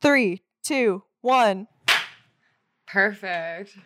[0.00, 1.66] Three, two, one.
[2.86, 3.76] Perfect.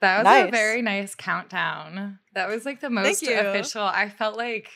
[0.00, 0.48] That was Nice.
[0.48, 2.18] a very nice countdown.
[2.34, 3.82] That was like the most official.
[3.82, 4.68] I felt like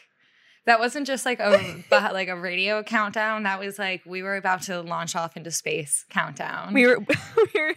[0.64, 3.42] that wasn't just like a but like a radio countdown.
[3.42, 6.72] That was like we were about to launch off into space countdown.
[6.72, 6.98] We were,
[7.36, 7.74] we were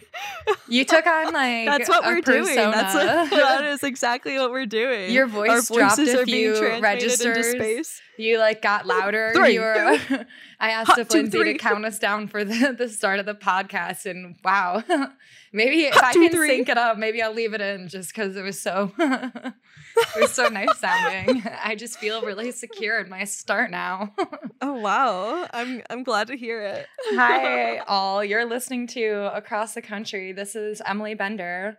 [0.68, 2.54] you took on like that's what we're doing.
[2.54, 5.10] That's what, that is exactly what we're doing.
[5.10, 7.46] Your voice Our dropped voices a are being few translated registers.
[7.48, 8.00] into space.
[8.18, 9.32] You like got louder.
[9.34, 9.74] Three, you were.
[10.60, 11.52] I asked Hot if two, Lindsay three.
[11.54, 14.82] to count us down for the, the start of the podcast, and wow,
[15.52, 16.48] maybe if Hot I two, can three.
[16.48, 18.92] sync it up, maybe I'll leave it in just because it was so.
[18.98, 21.42] it was so nice sounding.
[21.62, 24.14] I just feel really secure in my start now.
[24.60, 25.48] Oh wow.
[25.52, 26.86] I'm I'm glad to hear it.
[27.14, 28.22] Hi, all.
[28.24, 30.32] You're listening to Across the Country.
[30.32, 31.78] This is Emily Bender.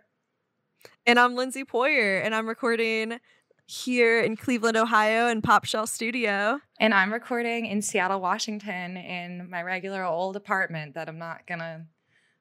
[1.06, 3.18] And I'm Lindsay Poyer, and I'm recording
[3.66, 6.60] here in Cleveland, Ohio, in Pop Shell Studio.
[6.78, 11.86] And I'm recording in Seattle, Washington, in my regular old apartment that I'm not gonna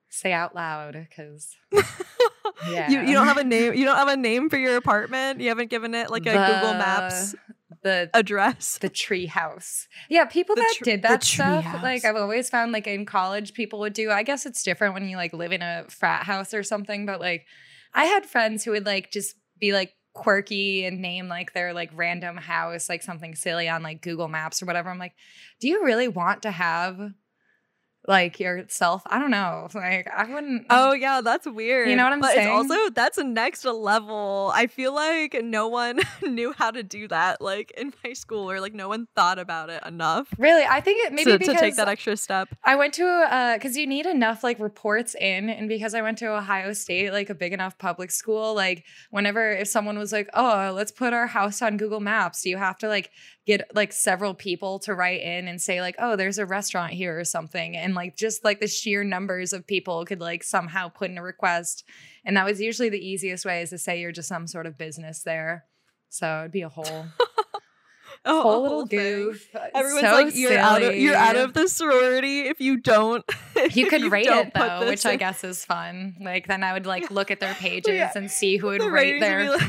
[0.10, 1.56] say out loud because
[2.70, 3.74] yeah, You, you don't have a name.
[3.74, 5.40] You don't have a name for your apartment.
[5.40, 7.36] You haven't given it like a Google Maps
[7.84, 8.78] the address.
[8.78, 9.88] the tree house.
[10.10, 11.84] Yeah, people The that tr- did that stuff, house.
[11.84, 14.10] like I've always found, like in college, people would do.
[14.10, 17.20] I guess it's different when you like live in a frat house or something, but
[17.20, 17.46] like
[17.94, 21.90] I had friends who would like just be like quirky and name like their like
[21.96, 24.90] random house like something silly on like Google Maps or whatever.
[24.90, 25.16] I'm like,
[25.60, 27.14] do you really want to have
[28.08, 29.02] like yourself?
[29.06, 29.68] I don't know.
[29.74, 30.68] Like I wouldn't.
[30.70, 31.90] Oh yeah, that's weird.
[31.90, 32.48] You know what I'm but saying?
[32.48, 34.52] It's also that's next level.
[34.54, 38.60] I feel like no one knew how to do that, like in high school, or
[38.60, 41.88] like no one thought about it enough Really, I think it maybe to, take that
[41.88, 42.50] extra step.
[42.64, 46.18] I went to uh because you need enough like reports in, and because I went
[46.20, 50.30] to Ohio State, like a big enough public school, like whenever if someone was like,
[50.34, 53.12] "Oh, let's put our house on Google Maps," you have to like
[53.46, 57.20] get like several people to write in and say like, "Oh, there's a restaurant here"
[57.20, 61.10] or something, and like just like the sheer numbers of people could like somehow put
[61.10, 61.84] in a request,
[62.26, 64.78] and that was usually the easiest way is to say you're just some sort of
[64.78, 65.66] business there.
[66.10, 67.06] So it'd be a whole
[68.26, 69.00] Oh, whole little thing.
[69.00, 69.50] goof.
[69.76, 73.24] Everyone's So like, you're out of you're out of the sorority if you don't.
[73.74, 76.16] You could rate don't it though, which I guess is fun.
[76.22, 78.12] Like then I would like look at their pages Yeah.
[78.16, 79.62] and see who would The rate their like-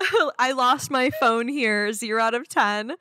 [0.38, 2.92] I lost my phone here, zero out of ten.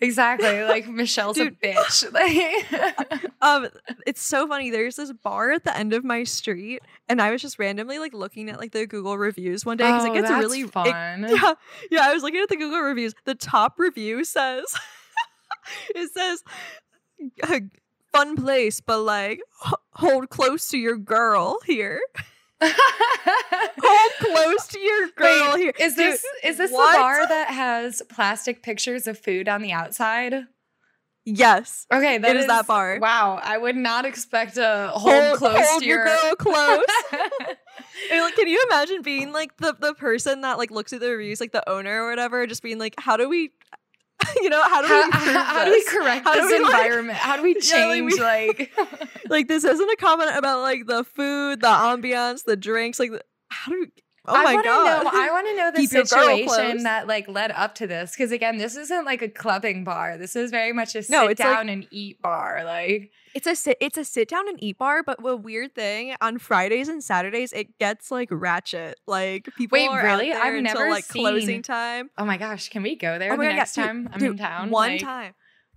[0.00, 0.62] exactly.
[0.64, 1.56] Like Michelle's Dude.
[1.62, 2.12] a bitch.
[2.12, 3.68] Like Um,
[4.06, 4.70] it's so funny.
[4.70, 8.14] There's this bar at the end of my street, and I was just randomly like
[8.14, 11.26] looking at like the Google reviews one day because oh, it gets really it- fun.
[11.28, 11.54] yeah,
[11.90, 12.00] yeah.
[12.08, 13.14] I was looking at the Google reviews.
[13.24, 14.64] The top review says,
[15.94, 16.42] it says,
[17.42, 17.60] "Uh,
[18.12, 19.40] "Fun place, but like
[19.92, 22.00] hold close to your girl here.
[22.62, 26.92] Hold close to your girl Wait, here." is Dude, this is this what?
[26.92, 30.46] the bar that has plastic pictures of food on the outside?
[31.28, 33.00] Yes, Okay, that It is that bar.
[33.00, 36.84] Wow, I would not expect a hold, close hold to your your, girl close.
[38.10, 41.40] Like, can you imagine being like the the person that like looks at the reviews,
[41.40, 43.50] like the owner or whatever, just being like, how do we,
[44.42, 46.74] you know, how do we how, improve how, do we correct How this we, like-
[46.74, 47.18] environment?
[47.18, 48.72] how do we Yeah, like, change we- like
[49.28, 52.98] like this isn't a comment about like the food, the ambiance, the drinks.
[52.98, 53.12] Like,
[53.50, 54.02] how do we?
[54.28, 55.04] Oh I my wanna god!
[55.04, 58.32] Know, I want to know the Keep situation that like led up to this because
[58.32, 60.16] again, this isn't like a clubbing bar.
[60.18, 62.62] This is very much a sit No, it's like- down and eat bar.
[62.64, 66.14] Like it's a sit, it's a sit down and eat bar, but the weird thing
[66.20, 68.98] on Fridays and Saturdays it gets like ratchet.
[69.06, 70.32] Like people Wait, are really?
[70.32, 72.10] out there I've until never like closing time.
[72.18, 74.24] oh my gosh, can we go there Oh the God, yeah, next dude, time I'm
[74.24, 74.70] in town?
[74.70, 75.34] One Like- time.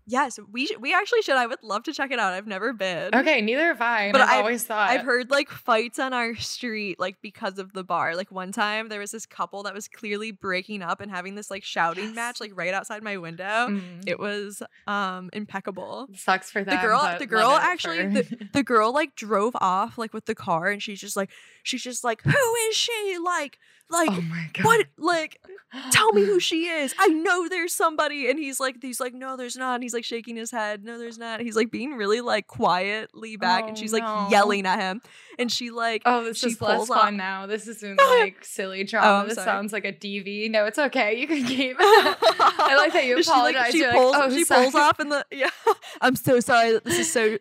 [0.10, 1.36] Yes, we sh- we actually should.
[1.36, 2.34] I would love to check it out.
[2.34, 3.14] I've never been.
[3.14, 4.12] Okay, neither have I.
[4.12, 7.74] But I've, I've- always thought I've heard like fights on our street like because of
[7.74, 8.16] the bar.
[8.16, 11.52] Like one time there was this couple that was clearly breaking up and having this
[11.52, 12.16] like shouting Yes.
[12.16, 13.44] match like right outside my window.
[13.70, 14.04] Mm.
[14.08, 16.08] It was um impeccable.
[16.16, 16.76] sucks for them.
[16.76, 20.70] The girl- the girl actually- for- The girl like drove off like with the car
[20.70, 21.30] and she's just like
[21.64, 23.18] she's just like who is she?
[23.24, 23.60] Like
[23.90, 25.40] like oh my god, what like
[25.92, 26.94] tell me who she is.
[26.98, 28.30] I know there's somebody.
[28.30, 29.76] And he's like, he's like, no, there's not.
[29.76, 30.84] And he's like shaking his head.
[30.84, 31.42] No, there's not.
[31.42, 33.64] He's like being really like quietly back.
[33.68, 34.30] and Oh, she's like oh, no.
[34.30, 35.02] yelling at him.
[35.38, 37.46] And she like, Oh, this is less fun now.
[37.46, 39.24] This isn't oh, like silly drama.
[39.24, 39.46] Oh, this sorry.
[39.46, 40.50] sounds like a DV.
[40.50, 41.18] No, it's okay.
[41.20, 41.78] You can keep.
[41.80, 43.72] I like that you She, like, apologize.
[43.72, 44.64] she pulls, like, oh, she sorry.
[44.64, 45.50] pulls off in the yeah.
[46.02, 47.38] I'm so sorry that this is so.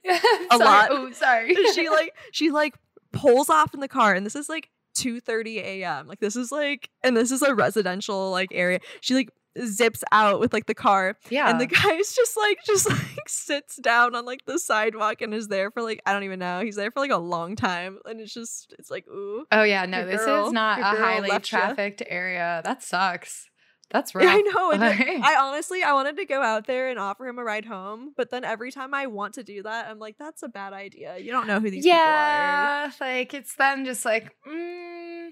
[0.51, 0.89] a lot.
[0.91, 1.55] Oh, sorry.
[1.75, 2.75] she like she like
[3.13, 4.69] pulls off in the car, and this is like
[5.03, 6.07] 2:30 a.m.
[6.07, 8.81] Like this is like, and this is a residential like area.
[9.01, 9.31] She like
[9.65, 11.51] zips out with like the car yeah.
[11.51, 15.49] and the guy's just like just like sits down on like the sidewalk and is
[15.49, 16.61] there for like I don't even know.
[16.61, 19.47] He's there for like a long time and it's just it's like ooh.
[19.51, 22.63] oh yeah, no, this girl- is not a highly trafficked area.
[22.65, 23.48] That sucks.
[23.91, 24.27] That's right.
[24.29, 24.73] I know.
[25.25, 28.31] I honestly, I wanted to go out there and offer him a ride home, but
[28.31, 31.19] then every time I want to do that, I'm like, that's a bad idea.
[31.19, 32.27] You don't know who these people are.
[32.27, 35.29] yeah, like it's then just like, mm,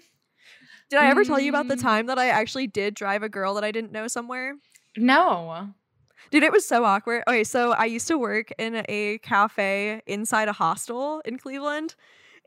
[0.88, 1.82] Did I ever tell you about the Mm.
[1.82, 4.54] time that I actually did drive a girl that I didn't know somewhere?
[4.96, 5.74] no.
[6.30, 7.22] Dude, it was so awkward.
[7.28, 11.94] Okay, so I used to work in a cafe inside a hostel in Cleveland.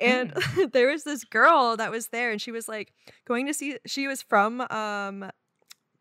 [0.01, 0.33] And
[0.73, 2.93] there was this girl that was there and she was like
[3.25, 5.29] going to see she was from um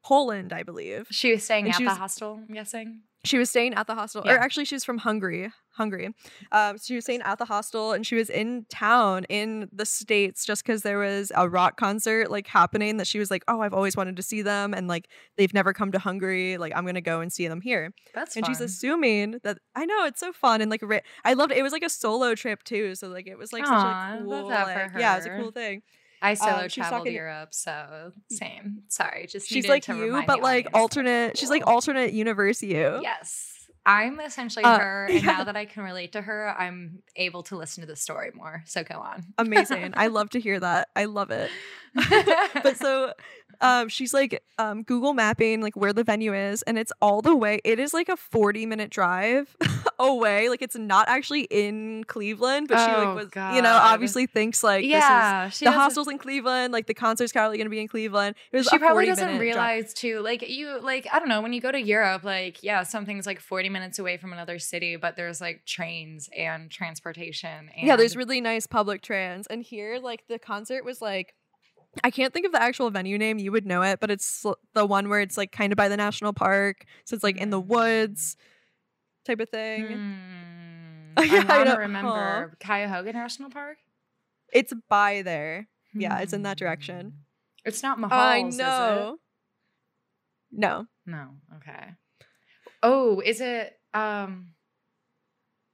[0.09, 1.07] Poland, I believe.
[1.11, 3.03] She was staying And at the was- hostel, I'm guessing.
[3.25, 4.35] She was staying at the hostel, Yeah.
[4.35, 5.51] or actually, she was from Hungary.
[5.73, 6.15] Hungary.
[6.53, 10.47] Um, she was staying at the hostel, and she was in town in the states
[10.47, 12.97] just because there was a rock concert like happening.
[12.99, 15.73] That she was like, "Oh, I've always wanted to see them, and like they've never
[15.73, 16.59] come to Hungary.
[16.59, 20.05] Like I'm gonna go and see them here." That's and she's assuming that I know
[20.05, 20.83] it's so fun and like
[21.25, 21.59] I loved it.
[21.59, 23.67] It was like a solo trip too, so like it was like Aw,
[24.13, 25.83] such a love cool, like- yeah, it was a cool thing.
[26.21, 28.83] I solo um, traveled talking- Europe, so same.
[28.89, 31.39] Sorry, just She's like to you, but like audience alternate.
[31.39, 33.01] She's like alternate universe you.
[33.03, 33.55] Yes.
[33.87, 35.33] I'm essentially Uh, her, and yeah.
[35.39, 38.63] now that I can relate to her, I'm able to listen to the story more.
[38.67, 39.25] So go on.
[39.39, 39.95] Amazing.
[39.97, 40.89] I love to hear that.
[40.95, 41.51] I love it.
[42.63, 43.13] but so
[43.61, 47.35] um she's like um google mapping like where the venue is and it's all the
[47.35, 49.57] way it is like a 40 minute drive
[49.99, 54.27] away like it's not actually in cleveland but she Oh, like was you know obviously
[54.27, 57.71] thinks like yeah, this is the hostel's in cleveland like the concert's probably going to
[57.71, 59.57] be in cleveland it was She probably doesn't minute drive.
[59.57, 60.21] realize too.
[60.21, 61.41] Like you, like I don't know.
[61.41, 64.97] When you go to Europe, like yeah, something's like forty minutes away from another city,
[64.97, 67.71] but there's like trains and transportation.
[67.77, 71.35] And yeah there's really nice public trans and here like the concert was like
[72.05, 73.39] I can't think of the actual venue name.
[73.39, 75.97] You would know it, but it's the one where it's like kind of by the
[75.97, 76.85] national park.
[77.05, 77.67] So it's like in the Mm.
[77.67, 78.37] woods
[79.25, 79.83] type of thing.
[81.19, 83.79] Yeah, I I to remember Cuyahoga National Park.
[84.53, 85.69] It's by there.
[85.93, 87.07] Yeah, it's in that direction.
[87.07, 87.17] Hmm.
[87.65, 88.13] It's not Mahalls.
[88.13, 88.63] I is it?
[88.63, 89.19] know.
[90.53, 90.87] No.
[91.07, 91.29] No.
[91.57, 91.91] Okay.
[92.83, 93.75] Oh, is it?
[93.93, 94.53] Um.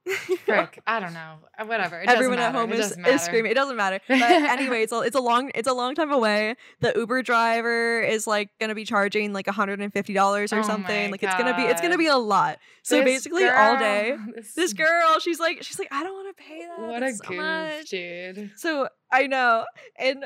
[0.45, 0.81] Frick.
[0.87, 1.35] I don't know.
[1.57, 1.99] Uh, Whatever.
[1.99, 3.51] It Everyone at home is, is screaming.
[3.51, 3.99] It doesn't matter.
[4.07, 6.55] But anyway, it's a, it's a long it's a long time away.
[6.81, 11.11] The Uber driver is like gonna be charging like $150 or Oh something.
[11.11, 12.59] like it's gonna be it's gonna be a lot.
[12.83, 14.15] So This basically all day.
[14.35, 16.79] This, This girl, she's like she's like I don't want to pay that.
[16.87, 17.89] What a so goof, much.
[17.89, 18.51] dude.
[18.57, 19.65] So I know,
[19.97, 20.25] and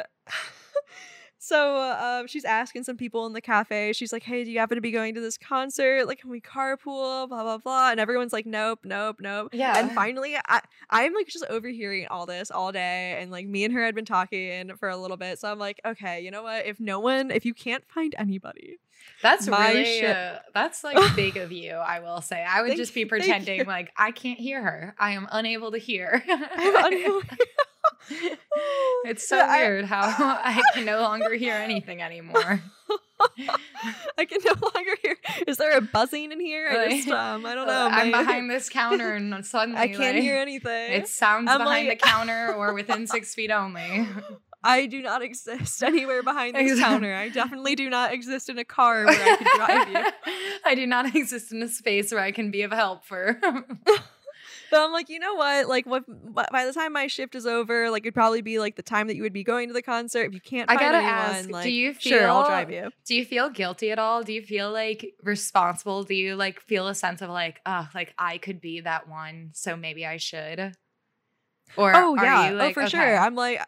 [1.39, 3.93] so um, she's asking some people in the cafe.
[3.93, 6.05] She's like, "Hey, do you happen to be going to this concert?
[6.05, 7.91] Like, can we carpool?" Blah blah blah.
[7.91, 9.77] And everyone's like, "Nope, nope, nope." Yeah.
[9.77, 13.73] And finally, I I'm like just overhearing all this all day, and like me and
[13.73, 15.39] her had been talking for a little bit.
[15.39, 16.65] So I'm like, okay, you know what?
[16.65, 18.77] If no one, if you can't find anybody,
[19.21, 22.43] That's really uh, that's like big of you, I will say.
[22.43, 24.95] I would Thank just be pretending like I can't hear her.
[24.99, 26.23] I am unable to hear.
[26.27, 27.21] I'm unable.
[29.05, 30.01] it's so I- weird how
[30.43, 32.61] I can no longer hear anything anymore.
[34.17, 35.15] I can no longer hear.
[35.47, 36.69] Is there a buzzing in here?
[36.69, 37.87] I just um, I don't know.
[37.91, 40.93] I'm my- behind this counter and suddenly I can't like, hear anything.
[40.93, 44.07] It sounds I'm behind like- the counter or within six feet only.
[44.61, 47.13] I do not exist anywhere behind this Exact- counter.
[47.15, 50.33] I definitely do not exist in a car where I can drive you.
[50.65, 53.39] I do not exist in a space where I can be of help for.
[54.71, 55.67] But I'm like, you know what?
[55.67, 56.03] Like, what?
[56.51, 59.15] By the time my shift is over, like, it'd probably be like the time that
[59.15, 60.25] you would be going to the concert.
[60.25, 62.91] If you can't, I gotta anyone, ask, do like, you sure, I'll drive you.
[63.05, 64.23] Do you feel guilty at all?
[64.23, 66.03] Do you feel like responsible?
[66.03, 69.51] Do you like feel a sense of like, oh, like I could be that one,
[69.53, 70.73] so maybe I should?
[71.77, 72.89] Or Oh are yeah, you, oh for okay.
[72.89, 73.17] sure.
[73.17, 73.61] I'm like,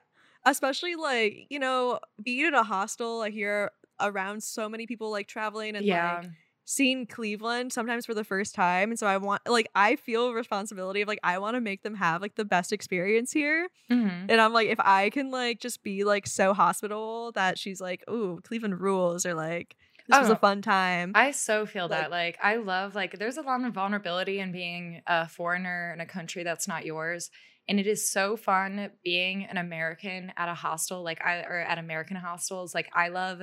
[0.46, 5.27] especially like you know, being at a hostel, I hear around so many people like
[5.27, 6.29] traveling and yeah, like
[6.65, 8.89] seeing Cleveland sometimes for the first time.
[8.91, 11.96] And so I want like I feel responsibility of like I want to make them
[11.96, 13.68] have like the best experience here.
[13.91, 14.27] Mhm.
[14.30, 18.03] And I'm like, if I can like just be like so hospitable that she's like,
[18.10, 19.75] ooh, Cleveland rules or like
[20.08, 20.34] this was Oh.
[20.34, 21.12] a fun time.
[21.15, 22.12] I so feel Like- that.
[22.12, 26.08] Like, I love, like, there's a lot of vulnerability in being a foreigner in a
[26.08, 27.30] country that's not yours.
[27.70, 31.77] And it is so fun being an American at a hostel, like, I, or at
[31.77, 32.74] American hostels.
[32.74, 33.41] Like, I love,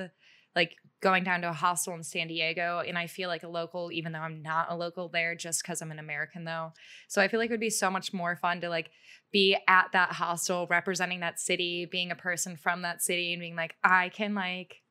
[0.55, 2.83] like, going down to a hostel in San Diego.
[2.85, 5.81] And I feel like a local, even though I'm not a local there, just because
[5.81, 6.73] I'm an American, though.
[7.07, 8.91] So I feel like it would be so much more fun to, like,
[9.31, 13.55] be at that hostel, representing that city, being a person from that city, and being
[13.55, 14.81] like, I can, like,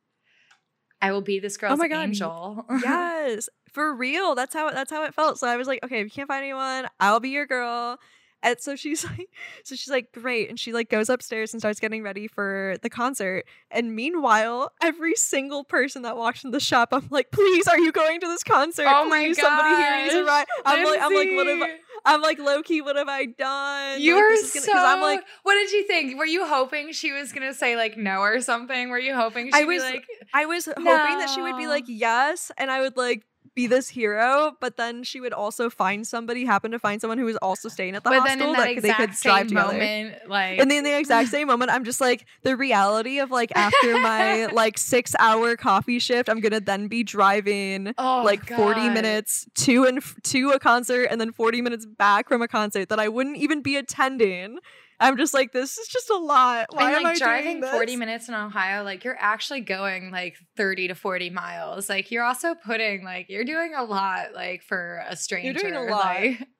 [1.00, 2.64] I will be this oh girl's Oh my God, angel.
[2.82, 4.34] yes, for real.
[4.34, 5.38] That's how that's how it felt.
[5.38, 7.98] So I was like, okay, if you can't find anyone, I'll be your girl.
[8.42, 9.28] And so she's like,
[9.64, 10.48] so she's like, great.
[10.48, 13.44] And she like goes upstairs and starts getting ready for the concert.
[13.70, 17.92] And meanwhile, every single person that walks in the shop, I'm like, please, are you
[17.92, 18.86] going to this concert?
[18.88, 20.46] Oh my please, somebody here needs a ride.
[20.64, 21.76] I'm like, I'm like, what am I?
[22.04, 24.00] I'm like, low key, what have I done?
[24.00, 24.72] You Like, were so.
[24.72, 26.16] I'm like, what did you think?
[26.16, 28.88] Were you hoping she was gonna say like no or something?
[28.90, 31.84] Were you hoping she'd I was- like, I was hoping that she would be like,
[31.88, 33.24] yes, and I would like
[33.58, 37.24] be this hero, but then she would also find somebody, happen to find someone who
[37.24, 39.48] was also staying at the but then hostel in that that they could drive same
[39.48, 39.72] together.
[39.72, 43.32] moment, like, And then in the exact same moment, I'm just like the reality of
[43.32, 48.46] like after my like six hour coffee shift, I'm gonna then be driving oh, like
[48.46, 52.46] 40 minutes to and f- to a concert and then 40 minutes back from a
[52.46, 54.60] concert that I wouldn't even be attending.
[55.00, 56.66] I'm just like, this is just a lot.
[56.70, 60.36] Why and am I driving doing 40 minutes in Ohio, like you're actually going like
[60.56, 61.88] 30 to 40 miles.
[61.88, 65.52] Like you're also putting like you're doing a lot like for a stranger.
[65.52, 66.04] You're doing a lot.
[66.04, 66.48] like-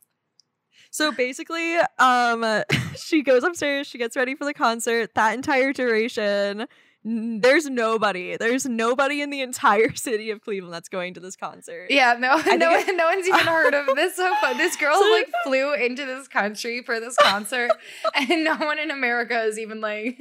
[0.90, 2.62] So basically, um,
[2.97, 5.14] she goes upstairs, she gets ready for the concert.
[5.14, 6.66] That entire duration,
[7.04, 8.36] there's nobody.
[8.36, 11.86] There's nobody in the entire city of Cleveland that's going to this concert.
[11.90, 14.16] yeah, no, no, it- no one's even heard of this.
[14.16, 14.58] So fun.
[14.58, 17.70] This girl like flew into this country for this concert,
[18.14, 20.20] and no one in America is even like,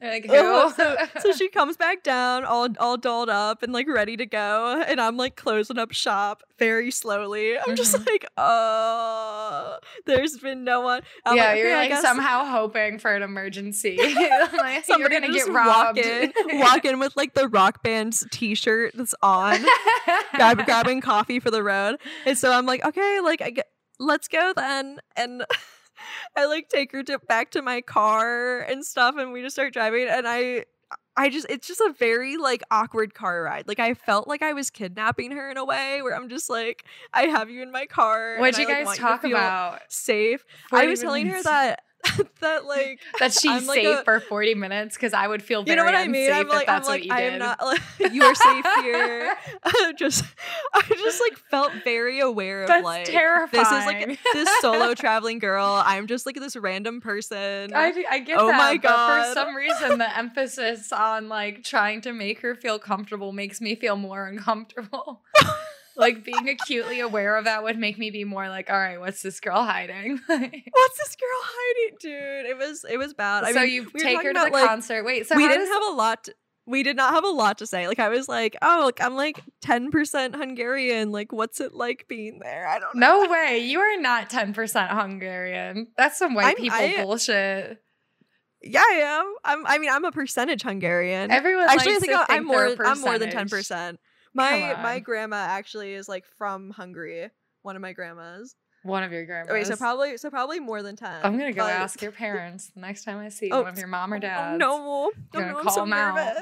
[0.00, 0.32] like who?
[0.34, 4.26] Oh, so, so she comes back down, all all dolled up and like ready to
[4.26, 7.58] go, and I'm like closing up shop very slowly.
[7.58, 8.06] I'm just Mhm.
[8.06, 11.02] like, oh, there's been no one.
[11.24, 13.98] I'm yeah, okay, you're I like somehow hoping for an emergency.
[13.98, 15.98] like, you're gonna get robbed.
[16.08, 19.64] Walk in, walk in with like the rock band's t-shirt that's on.
[20.34, 21.96] grab, grabbing coffee for the road.
[22.24, 23.66] And so I'm like, okay, like I get,
[23.98, 25.00] let's go then.
[25.16, 25.44] And
[26.36, 29.72] I like take her to back to my car and stuff, and we just start
[29.72, 30.08] driving.
[30.08, 30.64] And I,
[31.16, 33.66] I just, it's just a very like awkward car ride.
[33.66, 36.84] Like I felt like I was kidnapping her in a way where I'm just like,
[37.12, 38.36] I have you in my car.
[38.38, 39.80] What'd and you I, guys talk feel about?
[39.88, 40.44] Safe.
[40.70, 41.80] I was telling her that
[42.40, 45.62] that like that she's I'm like safe a- for 40 minutes because I would feel
[45.62, 46.30] very you know what I mean?
[46.32, 47.60] I'm like, I'm that's like, I am not.
[47.64, 47.80] Like,
[48.12, 49.34] you are safe here.
[49.96, 50.24] just,
[50.74, 53.50] I just like felt very aware of That's like terrifying.
[53.64, 55.82] this is like this solo traveling girl.
[55.84, 57.72] I'm just like this random person.
[57.74, 59.26] I, I get Oh that, my God.
[59.28, 63.74] for some reason the emphasis on like trying to make her feel comfortable makes me
[63.74, 65.22] feel more uncomfortable.
[65.96, 69.22] Like being acutely aware of that would make me be more like, all right, what's
[69.22, 70.18] this girl hiding?
[70.28, 72.46] What's this girl hiding, dude?
[72.50, 73.44] It was it was bad.
[73.44, 75.04] I so mean, you we take her to about, the like, concert.
[75.04, 76.28] Wait, so we didn't does- have a lot.
[76.66, 77.86] we did not have a lot to say.
[77.88, 81.12] Like I was like, oh, look, I'm like 10% Hungarian.
[81.12, 82.66] Like, what's it like being there?
[82.68, 83.22] I don't know.
[83.24, 83.58] No way.
[83.60, 85.86] You are not 10% Hungarian.
[85.96, 87.82] That's some white I'm- people I- bullshit.
[88.62, 89.34] Yeah, I am.
[89.44, 89.66] I'm.
[89.66, 91.30] I mean, I'm a percentage Hungarian.
[91.30, 92.74] Everyone actually, I think, to I'm, more.
[92.84, 93.50] I'm more than ten percentage.
[93.50, 94.00] percent.
[94.36, 97.30] My my grandma actually is like from Hungary.
[97.62, 98.54] One of my grandmas.
[98.82, 99.52] One of your grandmas.
[99.52, 101.20] Wait, so probably so probably more than ten.
[101.24, 103.78] I'm gonna go but- ask your parents the next time I see Oh, one of
[103.78, 104.58] your mom or Oh, dad.
[104.58, 106.36] no, You're oh, gonna no, I'm call so 'em out.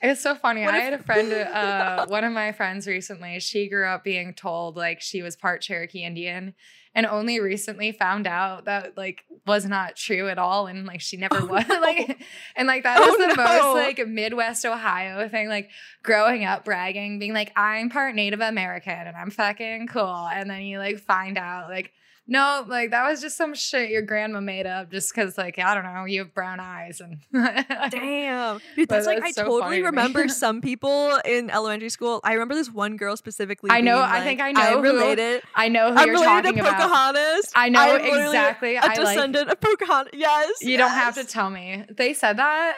[0.00, 0.64] It's so funny.
[0.64, 4.04] What I if- had a friend, uh, one of my friends recently, she grew up
[4.04, 6.54] being told like she was part Cherokee Indian
[6.94, 10.66] and only recently found out that like was not true at all.
[10.66, 11.80] And like she never Oh, was no.
[11.80, 12.22] like,
[12.56, 13.44] and like that Oh, was the no.
[13.44, 15.70] most like Midwest Ohio thing, like
[16.02, 20.28] growing up bragging, being like, I'm part Native American and I'm fucking cool.
[20.32, 21.92] And then you like find out like,
[22.26, 25.74] no, like that was just some shit your grandma made up just because, like, I
[25.74, 27.18] don't know, you have brown eyes and
[27.90, 32.20] Damn, dude, that's like I so totally funny to remember some people in elementary school.
[32.22, 33.70] I remember this one girl specifically.
[33.70, 35.42] I know- I think I know who- related.
[35.54, 36.74] I know who I'm you're related to about.
[36.80, 37.50] Pocahontas.
[37.54, 38.76] I know I'm exactly.
[38.76, 38.98] A I like.
[38.98, 40.12] A descendant of Pocahontas.
[40.14, 40.62] Yes.
[40.62, 41.84] You don't have to tell me.
[41.90, 42.76] They said that.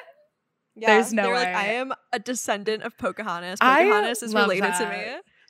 [0.76, 1.44] Yeah, There's no they're way.
[1.44, 3.58] Like, I am a descendant of Pocahontas.
[3.60, 5.04] I Pocahontas is love related to me.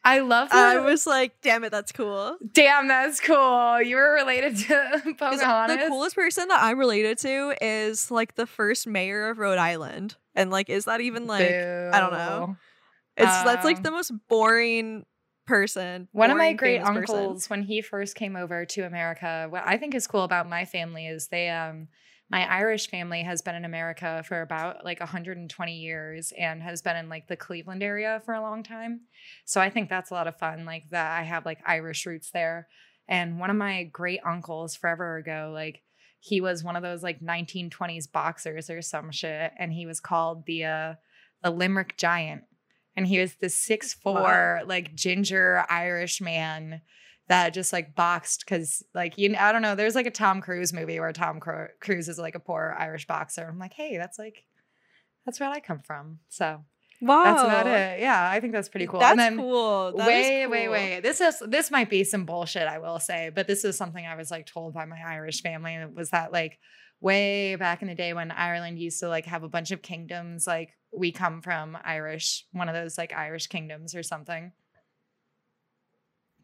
[0.05, 0.77] I love that.
[0.77, 2.37] I was like, damn it, that's cool.
[2.53, 3.81] Damn, that's cool.
[3.81, 5.79] You were related to Pocahontas.
[5.79, 10.17] The coolest person that I'm related to is like the first mayor of Rhode Island.
[10.35, 12.47] And like, is that even like I don't know.
[12.49, 12.57] Boo.
[13.17, 15.07] It's that's like Um, the most boring
[15.47, 16.09] person.
[16.13, 17.17] One of my great famous person.
[17.17, 20.65] uncles, when he first came over to America, what I think is cool about my
[20.65, 21.89] family is they, um,
[22.31, 26.97] my Irish family has been in America for about like 120 years and has been
[26.97, 29.03] in like the Cleveland area for a long time.
[29.45, 30.65] So I think that's a lot of fun.
[30.65, 32.69] Like that, I have like Irish roots there.
[33.07, 35.83] And one of my great uncles forever ago, like
[36.21, 40.47] he was one of those like 1920s boxers or some shit, and he was called
[40.47, 40.95] the uh,
[41.43, 42.45] the Limerick Giant
[42.97, 46.81] and he was the six four like ginger Irish man
[47.29, 50.73] that just like boxed because like you I don't know there's like a Tom Cruise
[50.73, 54.45] movie where Tom Cruise is like a poor Irish boxer I'm like hey that's like
[55.25, 56.65] that's where I come from so
[57.01, 57.25] Wow.
[57.25, 59.93] that's about it yeah I think that's pretty cool That's and then cool.
[59.97, 60.53] That wait cool.
[60.73, 64.07] wait this is this might be some bullshit I will say but this is something
[64.07, 66.59] I was like told by my Irish family and it was that like
[67.01, 70.47] way back in the day when Ireland used to like have a bunch of kingdoms
[70.47, 74.53] like we come from Irish one of those like Irish kingdoms or something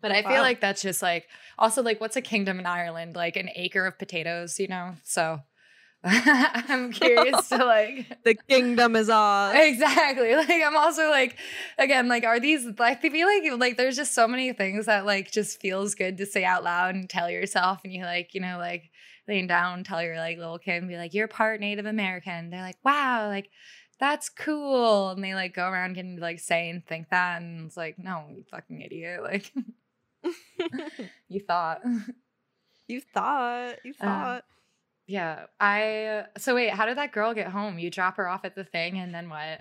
[0.01, 1.29] But I feel like that's just like
[1.59, 3.17] also like what's a kingdom in Ireland?
[3.17, 4.97] Like an acre of potatoes, you know?
[5.05, 5.41] So
[6.05, 9.57] I'm curious to like The kingdom is ours.
[9.59, 10.35] Exactly.
[10.35, 11.37] Like I'm also like
[11.79, 15.05] again, like are these like I feel like like there's just so many things that
[15.05, 18.41] like just feels good to say out loud and tell yourself and you like, you
[18.41, 18.91] know, like
[19.29, 22.49] lean down, tell your like little kid and be like, You're part Native American.
[22.49, 23.51] They're like, Wow, like
[23.99, 25.11] that's cool.
[25.11, 28.25] And they like go around and like say and think that and it's like, no,
[28.35, 29.23] you fucking idiot.
[29.23, 29.53] Like
[31.29, 31.81] you thought.
[32.89, 33.77] you thought.
[33.85, 34.45] You Um, thought.
[35.07, 35.47] Yeah.
[35.59, 37.79] I so wait, how did that girl get home?
[37.79, 39.61] You drop her off at the thing and then what?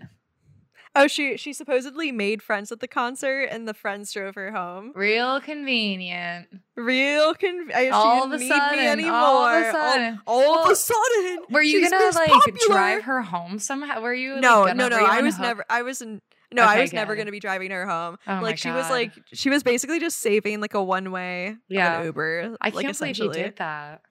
[0.96, 4.92] oh, she she supposedly made friends at the concert, and the friends drove her home.
[4.96, 6.48] Real convenient.
[6.76, 7.94] Real convenient.
[7.94, 10.22] All of a sudden, all of a All- sudden.
[10.26, 11.40] all, of Well, a sudden.
[11.52, 12.58] Were you gonna like Popular.
[12.68, 14.02] drive her home somehow?
[14.02, 14.98] Were you like, No, no, no.
[15.06, 15.64] I was never.
[15.70, 16.24] I wasn't.
[16.52, 18.18] No, I Okay, was never going to be driving her home.
[18.28, 22.04] Oh like she was like she was basically just saving like a one way Yeah.
[22.04, 22.58] Uber.
[22.60, 24.02] I like, can't believe you did that.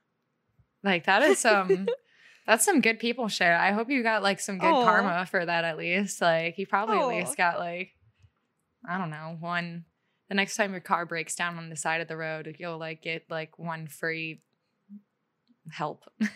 [0.85, 1.89] Like that is some
[2.47, 3.49] that's some good people shit.
[3.49, 6.21] I hope you got like some good karma for that at least.
[6.21, 7.09] Like you probably at oh.
[7.09, 7.91] least got like
[8.89, 9.85] I don't know, one
[10.29, 13.03] the next time your car breaks down on the side of the road, you'll like
[13.03, 14.43] get like one free
[15.73, 16.05] help.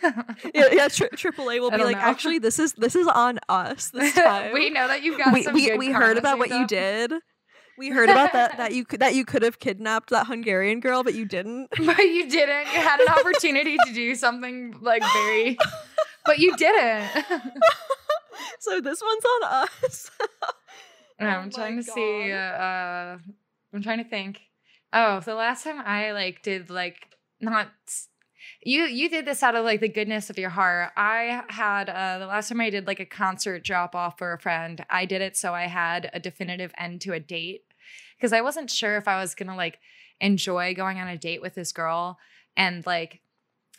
[0.54, 0.88] Yeah, yeah.
[0.88, 2.02] Tri- AAA will I be like, know.
[2.02, 4.52] actually, this is this is on us this time.
[4.52, 7.12] we know that you've got we some we, good we heard about what you did.
[7.78, 11.02] We heard about that that you could that you could have kidnapped that Hungarian girl,
[11.02, 11.70] but you didn't.
[11.70, 12.66] But you didn't.
[12.72, 15.56] You had an opportunity to do something like very,
[16.26, 17.08] but you didn't.
[18.60, 20.10] so this one's on us.
[21.20, 22.32] Oh I'm trying to see.
[22.32, 23.18] Uh, uh,
[23.72, 24.40] I'm trying to think.
[24.92, 27.68] Oh, the last time I like did like not.
[28.64, 30.92] You you did this out of like the goodness of your heart.
[30.96, 34.38] I had uh, the last time I did like a concert drop off for a
[34.38, 34.84] friend.
[34.88, 37.64] I did it so I had a definitive end to a date
[38.16, 39.80] because I wasn't sure if I was gonna like
[40.20, 42.18] enjoy going on a date with this girl
[42.56, 43.21] and like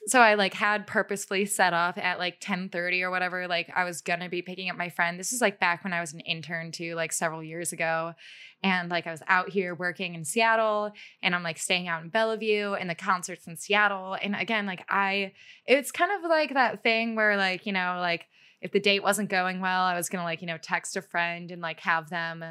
[0.05, 4.01] so I like had purposefully set up at like 10:30 or whatever like I was
[4.01, 5.17] to be picking up my friend.
[5.19, 8.13] This is like back when I was an intern too like several years ago.
[8.61, 10.91] And like I was out here working in Seattle
[11.21, 14.17] and I'm like staying out in Bellevue and the concerts in Seattle.
[14.21, 15.33] And again like I
[15.65, 18.25] it's kind of like that thing where like you know like
[18.61, 21.49] if the date wasn't going well I was to like you know text a friend
[21.49, 22.43] and like have them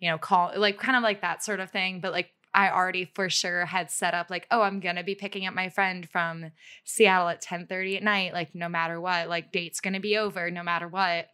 [0.00, 2.00] you know call like kind of like that sort of thing.
[2.00, 5.46] But like I already for sure had set up like, oh, I'm gonna be picking
[5.46, 6.52] up my friend from
[6.84, 10.62] Seattle at 10:30 at night, like no matter what, like date's gonna be over no
[10.62, 11.28] matter what.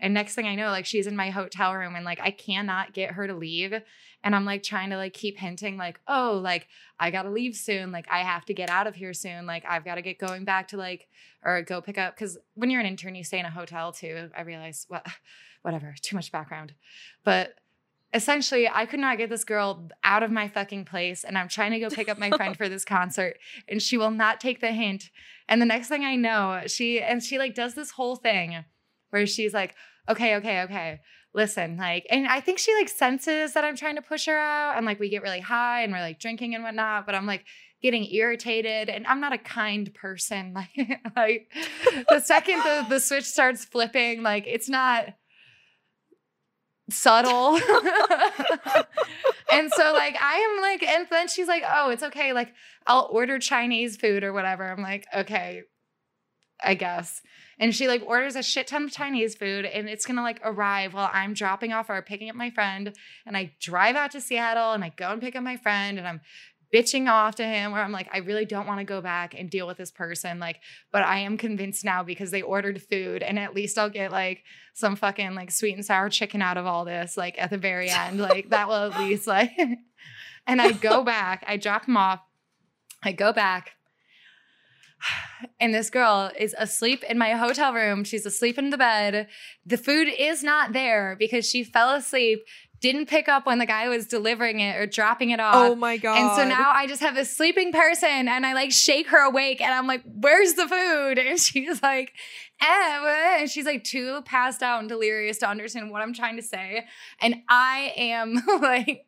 [0.00, 2.92] And next thing I know, like she's in my hotel room and like I cannot
[2.92, 3.72] get her to leave.
[4.24, 6.66] And I'm like trying to like keep hinting, like, oh, like
[6.98, 7.92] I gotta leave soon.
[7.92, 9.46] Like I have to get out of here soon.
[9.46, 11.08] Like I've got to get going back to like
[11.44, 14.30] or go pick up because when you're an intern, you stay in a hotel too.
[14.36, 15.06] I realize what
[15.62, 16.74] whatever, too much background.
[17.24, 17.54] But
[18.14, 21.72] essentially I could not get this girl out of my fucking place and I'm trying
[21.72, 23.36] to go pick up my friend for this concert
[23.68, 25.10] and she will not take the hint.
[25.48, 28.64] And the next thing I know, she and she like does this whole thing
[29.10, 29.74] where she's like,
[30.08, 31.00] "Okay, okay, okay.
[31.34, 34.76] Listen, like and I think she like senses that I'm trying to push her out
[34.76, 37.44] and like we get really high and we're like drinking and whatnot, but I'm like
[37.82, 40.54] getting irritated and I'm not a kind person.
[40.54, 40.70] Like
[41.16, 41.52] like
[42.08, 45.08] the second the, the switch starts flipping, like it's not
[46.90, 47.56] subtle.
[49.50, 52.32] and so like I am like, and then she's like, oh, it's okay.
[52.32, 52.52] Like
[52.86, 54.70] I'll order Chinese food or whatever.
[54.70, 55.62] I'm like, okay,
[56.62, 57.22] I guess.
[57.58, 60.92] And she like orders a shit ton of Chinese food and it's gonna like arrive
[60.92, 62.94] while I'm dropping off or picking up my friend.
[63.26, 66.06] And I drive out to Seattle and I go and pick up my friend and
[66.06, 66.20] I'm
[66.74, 69.48] bitching off to him where I'm like, I really don't want to go back and
[69.48, 70.40] deal with this person.
[70.40, 70.58] Like,
[70.90, 74.42] but I am convinced now because they ordered food and at least I'll get like
[74.74, 77.88] some fucking like sweet and sour chicken out of all this, like at the very
[77.90, 78.18] end.
[78.18, 79.52] Like that will at least like
[80.46, 82.20] and I go back, I drop him off,
[83.04, 83.70] I go back.
[85.60, 88.04] And this girl is asleep in my hotel room.
[88.04, 89.28] She's asleep in the bed.
[89.66, 92.40] The food is not there because she fell asleep,
[92.84, 95.54] didn't pick up when the guy was delivering it or dropping it off.
[95.54, 96.18] Oh my god.
[96.18, 99.62] And so now I just have this sleeping person and I like shake her awake
[99.62, 101.18] and I'm like, where's the food?
[101.24, 105.48] And she's like, eh, what?" Eh, and she's like too passed out and delirious to
[105.48, 106.86] understand what I'm trying to say.
[107.20, 109.04] And I am like,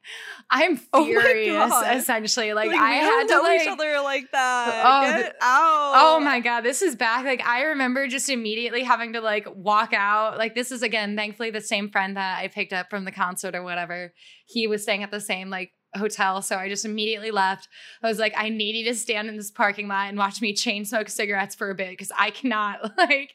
[0.51, 1.97] I'm Oh furious God.
[1.97, 2.53] essentially.
[2.53, 4.83] Like, Like, I had to like, each other like that.
[4.85, 5.93] Oh, Get out.
[5.97, 7.25] Oh my god, this is back.
[7.25, 10.37] Like I remember just immediately having to like walk out.
[10.39, 13.55] Like this is again, thankfully the same friend that I picked up from the concert
[13.55, 14.13] or whatever.
[14.47, 16.43] He was staying at the same like hotel.
[16.43, 17.69] So I just immediately left.
[18.03, 20.53] I was like, I need you to stand in this parking lot and watch me
[20.53, 23.35] chain smoke cigarettes for a bit because I cannot, like,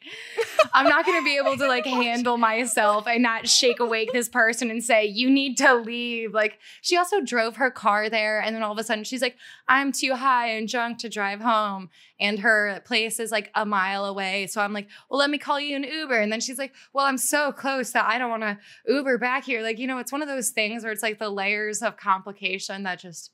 [0.74, 4.30] I'm not going to be able to, like, handle myself and not shake awake this
[4.30, 6.34] person and say, you need to leave.
[6.34, 8.41] Like, she also drove her car there.
[8.41, 11.41] And then all of a sudden she's like, I'm too high and drunk to drive
[11.41, 11.89] home.
[12.21, 14.45] And her place is like a mile away.
[14.47, 16.17] So I'm like, well, let me call you an Uber.
[16.19, 19.43] And then she's like, well, I'm so close that I don't want to Uber back
[19.43, 19.63] here.
[19.63, 22.84] Like, you know, it's one of those things where it's like the layers of complication
[22.84, 23.31] that just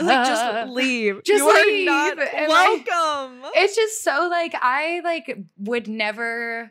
[0.00, 1.24] like just leave.
[1.24, 1.88] Just you leave.
[1.88, 3.50] are not And, like, welcome.
[3.56, 6.70] it's just so like I like would never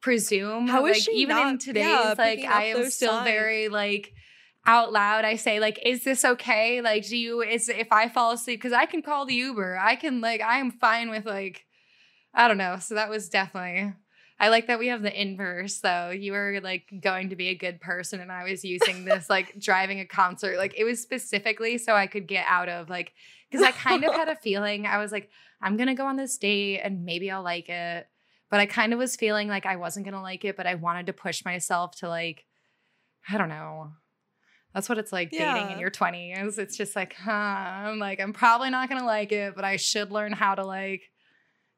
[0.00, 3.24] presume How is like she even in not- today's yeah, like I am still signs?
[3.24, 4.12] very like
[4.68, 8.32] out loud I say like is this okay like do you is if I fall
[8.32, 11.64] asleep cuz I can call the Uber I can like I am fine with like
[12.34, 13.94] I don't know so that was definitely
[14.40, 16.10] I like that we have the inverse though.
[16.10, 19.58] You were like going to be a good person and I was using this like
[19.58, 20.58] driving a concert.
[20.58, 23.14] Like it was specifically so I could get out of like
[23.50, 26.38] because I kind of had a feeling I was like, I'm gonna go on this
[26.38, 28.06] date and maybe I'll like it.
[28.50, 31.06] But I kind of was feeling like I wasn't gonna like it, but I wanted
[31.06, 32.44] to push myself to like,
[33.28, 33.92] I don't know.
[34.74, 36.58] That's what it's like dating in your 20s.
[36.58, 40.10] It's just like, huh, I'm like, I'm probably not gonna like it, but I should
[40.10, 41.02] learn how to like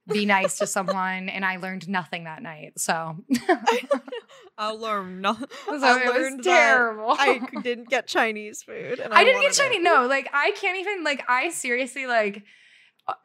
[0.08, 1.28] be nice to someone.
[1.28, 2.72] And I learned nothing that night.
[2.78, 3.16] So,
[4.58, 5.48] I learned nothing.
[5.66, 7.14] so I learned terrible.
[7.18, 8.98] I didn't get Chinese food.
[8.98, 9.78] And I didn't get Chinese.
[9.78, 9.82] it.
[9.82, 12.42] No, like I can't even like I seriously like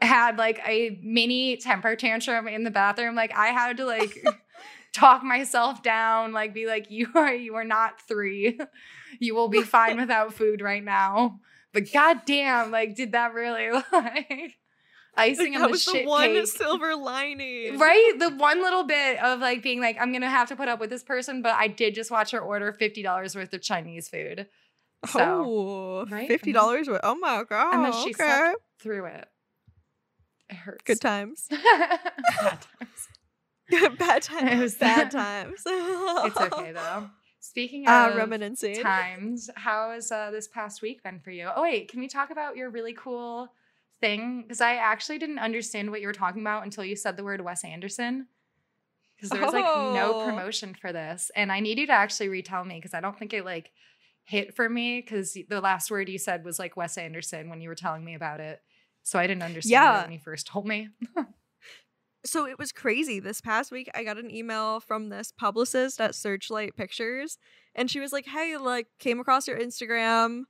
[0.02, 3.16] had like a mini temper tantrum in the bathroom.
[3.16, 4.24] Like I had to like
[4.96, 8.60] talk myself down, like be like, you are you are not three.
[9.20, 11.40] You will be fine without food right now.
[11.74, 14.58] But goddamn, like, did that really like
[15.18, 16.48] icing Like, on that the was shit the one cake?
[16.48, 17.78] silver lining.
[17.78, 18.14] Right?
[18.18, 20.90] The one little bit of like being like, I'm gonna have to put up with
[20.90, 24.48] this person, but I did just watch her order $50 worth of Chinese food.
[25.08, 26.28] So oh, right?
[26.28, 26.58] fifty mm-hmm.
[26.58, 26.88] dollars.
[26.88, 27.76] Worth oh my god.
[27.76, 28.54] and then she okay.
[28.80, 29.28] through it.
[30.50, 30.84] It hurts.
[30.84, 31.48] Good times.
[31.50, 33.08] Bad times.
[33.98, 34.52] Bad times.
[34.52, 35.62] It was- Bad times.
[35.66, 37.10] It's okay though.
[37.40, 38.82] Speaking of Uh, of reminiscing.
[38.82, 41.50] times, how has uh, this past week been for you?
[41.56, 43.50] Oh wait, can we talk about your really cool
[44.02, 44.42] thing?
[44.42, 47.42] Because I actually didn't understand what you were talking about until you said the word
[47.42, 48.28] Wes Anderson.
[49.16, 50.26] Because there was like no Oh.
[50.26, 53.34] promotion for this, and I need you to actually retell me because I don't think
[53.34, 53.72] it like
[54.24, 57.70] hit for me because the last word you said was like Wes Anderson when you
[57.70, 58.60] were telling me about it.
[59.04, 60.02] So I didn't understand Yeah.
[60.02, 60.90] when you first told me.
[62.26, 63.20] So it was crazy.
[63.20, 67.38] This past week, I got an email from this publicist at Searchlight Pictures,
[67.76, 70.44] and she was like, "Hey, like, came across your Instagram.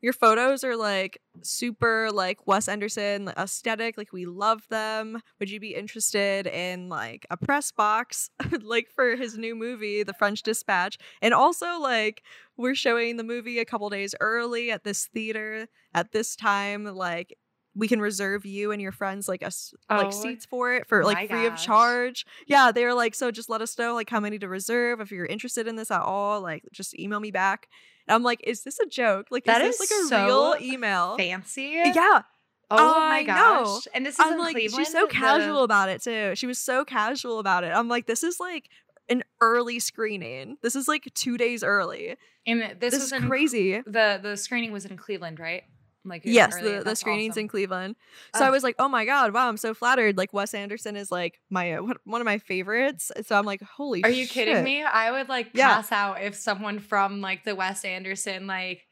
[0.00, 3.98] Your photos are like super like Wes Anderson aesthetic.
[3.98, 5.20] Like, we love them.
[5.40, 8.30] Would you be interested in like a press box,
[8.62, 10.98] like for his new movie, The French Dispatch?
[11.22, 12.22] And also, like,
[12.56, 16.84] we're showing the movie a couple days early at this theater at this time.
[16.84, 17.36] Like."
[17.78, 21.04] We can reserve you and your friends like us like Oh seats for it for
[21.04, 22.26] like free of charge.
[22.46, 25.10] Yeah, they were like, so just let us know like how many to reserve if
[25.12, 26.40] you're interested in this at all.
[26.40, 27.68] Like, just email me back.
[28.08, 29.28] And I'm like, is this a joke?
[29.30, 31.16] Like, That is is this like a so real email?
[31.16, 31.80] Fancy.
[31.94, 32.22] Yeah,
[32.70, 33.86] Oh my gosh.
[33.94, 34.84] And this is I'm in like, Cleveland.
[34.86, 36.34] she's so the- casual about it too.
[36.34, 37.68] She was so casual about it.
[37.74, 38.68] I'm like, this is like
[39.08, 40.58] an early screening.
[40.62, 42.16] This is like two days early.
[42.46, 43.80] And this, This, was is in crazy.
[43.86, 45.62] the the screening was in Cleveland, right?
[46.08, 46.78] Like Yes, early.
[46.78, 47.42] the, the screenings awesome.
[47.42, 47.96] in Cleveland.
[48.34, 50.16] So I was like, oh my god, wow, I'm so flattered.
[50.16, 53.12] Like Wes Anderson is like my uh, one of my favorites.
[53.26, 54.02] So I'm like, holy.
[54.02, 54.82] Are you kidding me?
[54.82, 55.74] I would like Yeah.
[55.74, 58.87] pass out if someone from like the Wes Anderson like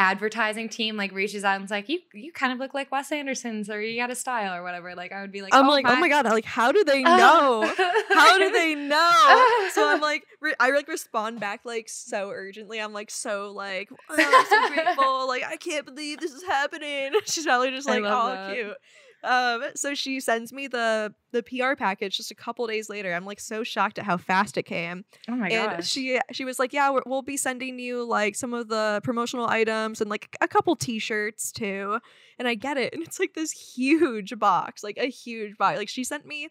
[0.00, 3.12] advertising team like reaches out and is like, you you kind of look like Wes
[3.12, 4.94] Anderson's or you got a style or whatever.
[4.94, 6.82] Like I would be like, I'm oh like, my, oh my god, like how do
[6.84, 7.16] they oh.
[7.16, 7.74] know?
[8.14, 9.68] how do they know?
[9.72, 12.80] so I'm like, re- I like respond back like so urgently.
[12.80, 15.28] I'm like so like, oh, I'm so grateful.
[15.28, 17.12] Like I can't believe this is happening.
[17.26, 18.54] She's probably just like, oh, that.
[18.54, 18.76] cute.
[19.22, 23.12] Um, so she sends me the the PR package just a couple days later.
[23.12, 25.04] I'm like so shocked at how fast it came.
[25.28, 25.88] Oh my and gosh.
[25.88, 29.46] she she was like, yeah, we're, we'll be sending you like some of the promotional
[29.46, 31.98] items and like a couple T-shirts too.
[32.38, 35.78] And I get it, and it's like this huge box, like a huge box.
[35.78, 36.48] Like she sent me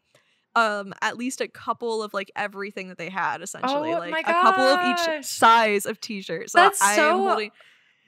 [0.56, 4.34] um at least a couple of like everything that they had essentially Oh like a
[4.34, 7.52] couple of each size of t-shirts so That's I am so holding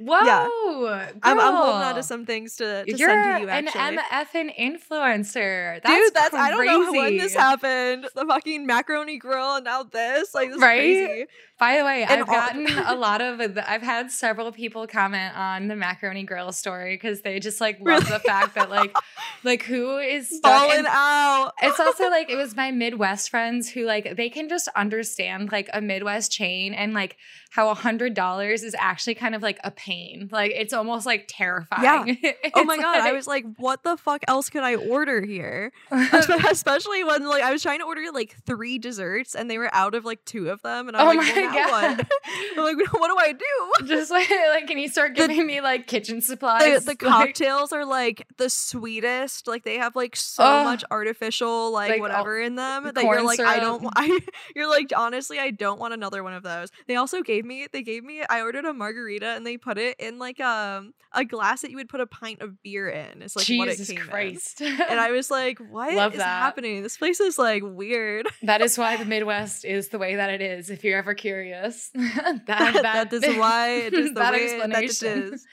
[0.03, 0.89] Whoa.
[1.23, 3.67] I'm, I'm holding on to some things to, send to You're send to you an
[3.67, 5.81] actually MFN influencer.
[5.83, 7.37] That's Dude, that's I don't know when this crazy.
[7.37, 8.07] happened.
[8.15, 10.33] The fucking macaroni grill and now this.
[10.33, 10.77] Like this is Right?
[10.79, 11.25] crazy.
[11.61, 15.67] By the way, And I've gotten a lot of I've had several people comment on
[15.67, 18.95] the macaroni grill story because they just like love the fact that like
[19.43, 21.51] like who is in out.
[21.61, 25.69] it's also like it was my Midwest friends who like they can just understand like
[25.71, 27.15] a Midwest chain and like
[27.51, 30.29] how a hundred dollars is actually kind of like a pain.
[30.31, 32.17] Like it's almost like terrifying.
[32.23, 32.31] Yeah.
[32.53, 35.71] Oh my god, I was like, what the fuck else could I order here?
[35.91, 39.95] Especially when like I was trying to order like three desserts and they were out
[39.95, 41.97] of like two of them, and I'm Oh like, my well, now God.
[41.97, 42.57] what?
[42.57, 43.85] I'm like, what do I do?
[43.87, 46.85] just like, like can you start The- giving me like kitchen supplies?
[46.85, 49.47] the Like- cocktails are like the sweetest.
[49.47, 50.63] Like they have like so Ugh.
[50.65, 53.85] much artificial like, Like, all- whatever in them the that you're like I don't.
[53.95, 54.19] I
[54.55, 56.69] you're like honestly I don't want another one of those.
[56.87, 59.97] They also gave me they gave me I ordered a margarita and they put it
[59.99, 63.21] in like um a glass that you would put a pint of beer in.
[63.21, 64.07] It's like what it Jesus came in.
[64.07, 64.61] Christ.
[64.61, 66.23] and I was like, "What is Love that.
[66.23, 66.83] happening?
[66.83, 70.41] This place is like weird." that is why the Midwest is the way that it
[70.41, 70.69] is.
[70.69, 75.33] If you're ever curious, that, that is why it is the that way explanation.
[75.33, 75.41] is.
[75.41, 75.47] The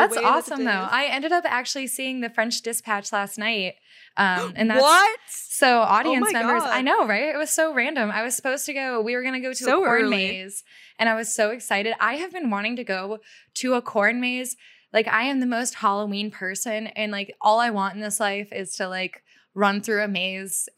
[0.00, 0.88] That's way that awesome, though.
[0.90, 3.74] I ended up actually seeing the French Dispatch last night,
[4.16, 5.20] um, and that's what?
[5.28, 6.62] so audience Oh members.
[6.64, 7.32] I know, right?
[7.34, 8.10] It was so random.
[8.10, 9.00] I was supposed to go.
[9.00, 10.16] We were gonna go to So a corn early.
[10.16, 10.64] maze,
[10.98, 11.94] and I was so excited.
[12.00, 13.18] I have been wanting to go
[13.54, 14.56] to a corn maze.
[14.92, 18.52] Like I am the most Halloween person, and like all I want in this life
[18.52, 19.22] is to like
[19.54, 20.68] run through a maze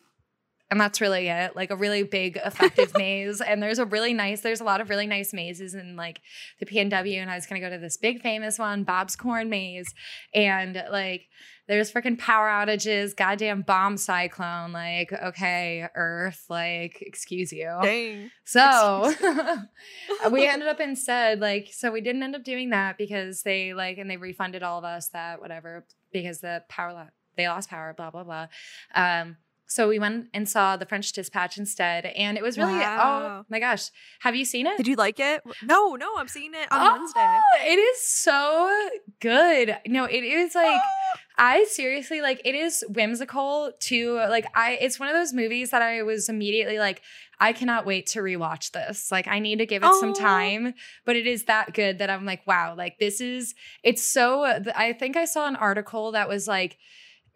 [0.71, 3.41] and that's really it like a really big effective maze.
[3.41, 6.21] And there's a really nice there's a lot of really nice mazes in like
[6.59, 9.49] the pnw and i was going to go to this big famous one bob's corn
[9.49, 9.95] maze.
[10.35, 11.29] And like
[11.69, 17.73] there's freaking power outages goddamn bomb cyclone like okay earth like excuse you.
[17.83, 18.31] Dang.
[18.45, 19.13] so
[20.31, 23.99] we ended up instead like so we didn't end up doing that because they like
[23.99, 27.95] and they refunded all of us that whatever because the power lo- they lost power
[27.97, 28.47] blah blah blah.
[28.95, 33.45] Um so we went and saw the French Dispatch instead, and it was really oh
[33.49, 33.91] my gosh!
[34.21, 34.77] Have you seen it?
[34.77, 35.43] Did you like it?
[35.63, 37.41] No, no, I'm seeing it on Oh, Wednesday.
[37.73, 38.89] It is so
[39.21, 39.77] good.
[39.87, 41.21] No, it is like ah.
[41.39, 44.15] I seriously like it is whimsical too.
[44.15, 47.03] Like I it's one of those movies that I was immediately like
[47.39, 49.13] I cannot wait to rewatch this.
[49.13, 50.73] Like I need to give it some time,
[51.05, 54.95] but it is that good that I'm like wow, like this is it's so I
[54.95, 56.79] think I saw an article that was like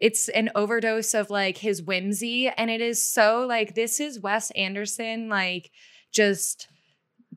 [0.01, 4.51] it's an overdose of like his whimsy and it is so like this is Wes
[4.51, 5.71] Anderson like
[6.11, 6.67] just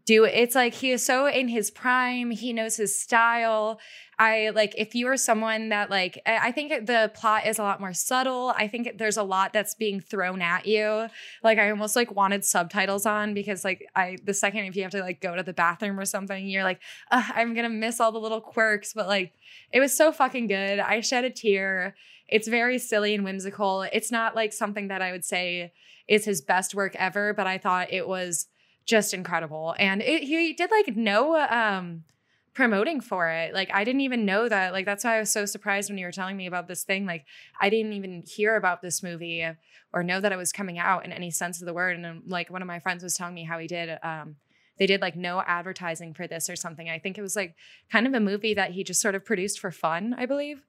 [0.06, 2.30] do it's like he is so in his prime.
[2.30, 3.80] He knows his style.
[4.18, 7.80] I like if you are someone that like i think the plot is a lot
[7.80, 8.52] more subtle.
[8.56, 11.08] I think there's a lot that's being thrown at you.
[11.42, 14.92] Like i almost like wanted subtitles on because like i the second if you have
[14.92, 18.18] to like go to the bathroom or something you're like i'm gonna miss all the
[18.18, 18.92] little quirks.
[18.92, 19.32] But like
[19.72, 20.78] it was so fucking good.
[20.78, 21.96] I shed a tear.
[22.28, 23.82] It's very silly and whimsical.
[23.82, 25.72] It's not like something that i would say
[26.06, 28.48] is his best work ever but i thought it was
[28.87, 29.75] just incredible.
[29.79, 32.05] And it, he did like no um
[32.53, 33.55] promoting for it.
[33.55, 36.07] Like i didn't even know that like that's why i was so surprised when you
[36.07, 37.07] were telling me about this thing.
[37.07, 37.25] Like
[37.61, 39.47] i didn't even hear about this movie
[39.92, 41.97] or know that it was coming out in any sense of the word.
[41.97, 44.37] And um, like one of my friends was telling me how he did um
[44.77, 46.90] they did like no advertising for this or something.
[46.90, 47.55] I think it was like
[47.92, 50.62] kind of a movie that he just sort of produced for fun i believe.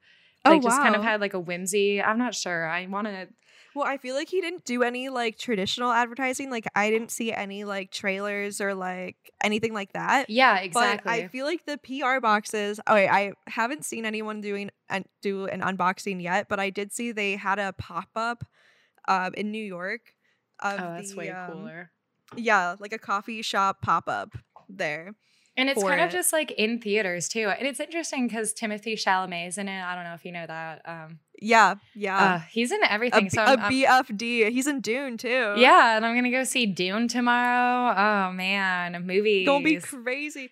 [0.45, 2.67] Oh, like just kind of had like a whimsy i'm not sure.
[2.67, 3.27] I want to
[3.75, 6.49] Well, I feel like he didn't do any like traditional advertising.
[6.49, 10.29] Like I didn't see any like trailers or like anything like that.
[10.29, 12.79] yeah exactly But I feel like the PR boxes.
[12.87, 16.93] Oh, wait, I haven't seen anyone doing and do an unboxing yet, but I did
[16.93, 18.45] see they had a pop up
[19.07, 20.01] um, in New York.
[20.61, 21.91] Of oh that's the, way um, cooler
[22.37, 24.37] Yeah, like a coffee shop pop up
[24.69, 25.15] there.
[25.57, 27.47] And it's kind of just like in theaters too.
[27.47, 29.81] And it's interesting because Timothée Chalamet is in it.
[29.81, 30.81] I don't know if you know that.
[30.85, 32.17] Um, Yeah, yeah.
[32.17, 33.27] uh, he's in everything.
[33.27, 34.49] A, so a I'm, I'm- BFD.
[34.51, 35.53] He's in Dune too.
[35.57, 37.93] yeah, and I'm gonna go see Dune tomorrow.
[37.97, 39.45] Oh man, movies.
[39.45, 40.49] Don't be crazy.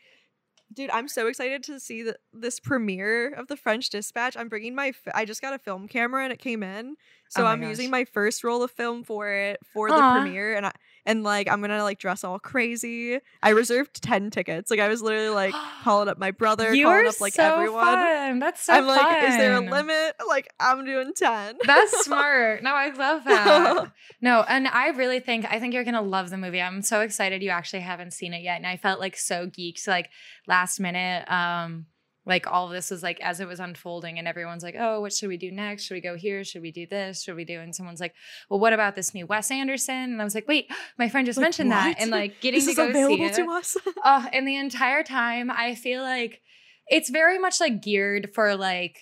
[0.74, 4.36] Dude, I'm so excited to see the, this premiere of the French Dispatch.
[4.36, 4.92] I'm bringing my.
[5.14, 6.96] I just got a film camera and it came in,
[7.30, 7.70] so Oh I'm gosh.
[7.70, 10.72] using my first roll of film for it for the premiere, and I
[11.06, 13.20] and like I'm gonna like dress all crazy.
[13.42, 14.72] I reserved ten tickets.
[14.72, 17.84] Like I was literally like calling up my brother, you calling up like so everyone.
[17.84, 18.40] fun.
[18.40, 18.84] That's so fun.
[18.84, 20.16] I'm like, is there a limit?
[20.28, 21.58] Like I'm doing ten.
[21.66, 22.64] That's smart.
[22.64, 23.92] No, I love that.
[24.22, 26.62] No, and I really think I think you're gonna love the movie.
[26.62, 29.86] I'm so excited you actually haven't seen it yet, and I felt like so geeked
[29.88, 30.10] like
[30.48, 31.30] last minute.
[31.30, 31.88] Um,
[32.26, 35.14] like all of this was like as it was unfolding, and everyone's like, "Oh, what
[35.14, 35.84] should we do next?
[35.84, 36.44] Should we go here?
[36.44, 37.24] Should we do this?
[37.24, 38.14] Should we do?" And someone's like,
[38.50, 41.38] "Well, what about this new Wes Anderson?" And I was like, "Wait, my friend just
[41.38, 43.34] Like, mentioned that," and like getting This to go see available it.
[43.36, 43.78] to us.
[44.04, 46.42] Oh, and the entire time I feel like
[46.88, 49.00] it's very much like geared for like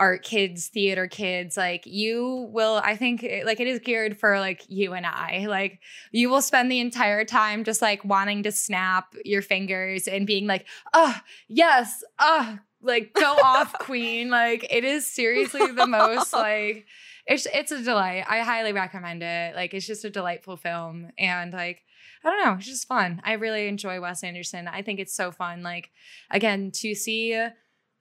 [0.00, 1.56] art kids, theater kids.
[1.56, 5.46] Like you will, I think like it is geared for like you and I.
[5.48, 5.80] Like
[6.12, 10.46] you will spend the entire time just like wanting to snap your fingers and being
[10.46, 11.16] like, oh,
[11.48, 14.30] yes, oh, like go off, queen.
[14.30, 16.86] Like it is seriously the most like
[17.26, 18.24] it's it's a delight.
[18.28, 19.54] I highly recommend it.
[19.54, 21.82] Like it's just a delightful film and like
[22.24, 23.20] I don't know, it's just fun.
[23.24, 24.66] I really enjoy Wes Anderson.
[24.66, 25.62] I think it's so fun.
[25.62, 25.90] Like
[26.30, 27.38] again, to see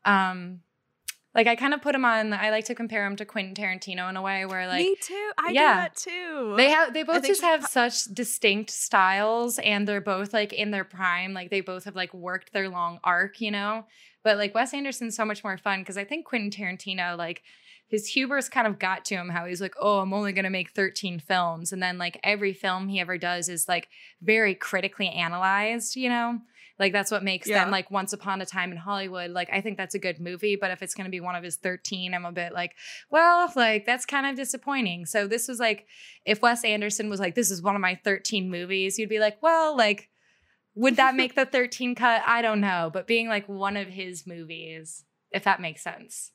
[0.05, 0.59] um
[1.35, 4.09] like I kind of put him on I like to compare him to Quentin Tarantino
[4.09, 5.31] in a way where like Me too.
[5.37, 5.75] I do yeah.
[5.75, 6.53] that too.
[6.55, 10.83] they have they both just have such distinct styles and they're both like in their
[10.83, 11.33] prime.
[11.33, 13.85] Like they both have like worked their long arc, you know?
[14.23, 17.41] But like Wes Anderson's so much more fun because I think Quentin Tarantino, like
[17.87, 20.71] his hubris kind of got to him how he's like, oh, I'm only gonna make
[20.71, 21.73] 13 films.
[21.73, 23.89] And then like every film he ever does is like
[24.21, 26.39] very critically analyzed, you know?
[26.79, 27.63] Like that's what makes Yeah.
[27.63, 29.31] them like Once Upon a Time in Hollywood.
[29.31, 31.55] Like I think that's a good movie, but if it's gonna be one of his
[31.57, 32.73] 13, I'm a bit like,
[33.09, 35.05] well, like that's kind of disappointing.
[35.05, 35.85] So this was like,
[36.25, 39.41] if Wes Anderson was like, this is one of my 13 movies, you'd be like,
[39.43, 40.09] well, like,
[40.75, 42.23] would that make the 13 cut?
[42.25, 42.89] I don't know.
[42.91, 46.31] But being like one of his movies, if that makes sense.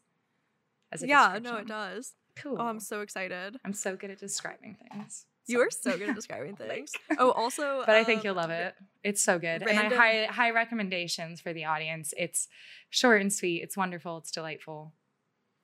[0.93, 2.15] As a yeah, no, it does.
[2.37, 2.57] Cool.
[2.59, 3.57] Oh, I'm so excited.
[3.65, 5.27] I'm so good at describing things.
[5.49, 6.93] You are so good at describing things.
[7.19, 8.75] Oh, also, But I think um, you'll love it.
[9.03, 9.63] It's so good.
[9.63, 12.13] and I random- high high recommendations for the audience.
[12.17, 12.49] It's
[12.91, 13.63] short and sweet.
[13.63, 14.19] It's wonderful.
[14.19, 14.93] It's delightful.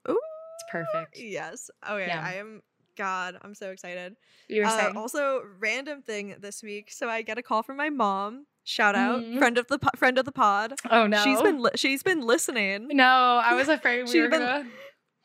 [0.08, 0.18] Ooh,
[0.56, 1.18] It's perfect.
[1.18, 1.70] Yes.
[1.88, 2.06] Okay.
[2.06, 2.22] Yeah.
[2.24, 2.62] I am.
[2.96, 4.14] God, I'm so excited.
[4.48, 6.92] You were Uh, also, random thing this week.
[6.92, 8.46] So I get a call from my mom.
[8.62, 9.36] Shout out, Mhm.
[9.38, 10.74] friend of the po- friend of the pod.
[10.90, 11.22] Oh no.
[11.24, 12.88] She's been li- she's been listening.
[12.92, 13.04] No,
[13.44, 14.70] I was afraid we were been- gonna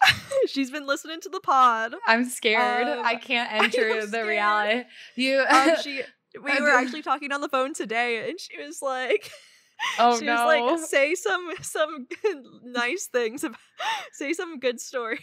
[0.47, 1.93] she's been listening to the pod.
[2.07, 2.87] I'm scared.
[2.87, 4.83] Um, I can't enter the reality.
[5.15, 6.01] You Um, she
[6.41, 9.31] we were actually talking on the phone today, and she was like,
[9.97, 10.45] Oh she no.
[10.45, 10.45] was
[10.81, 12.05] like, say some some
[12.63, 13.57] nice things, about,
[14.13, 15.21] say some good stories.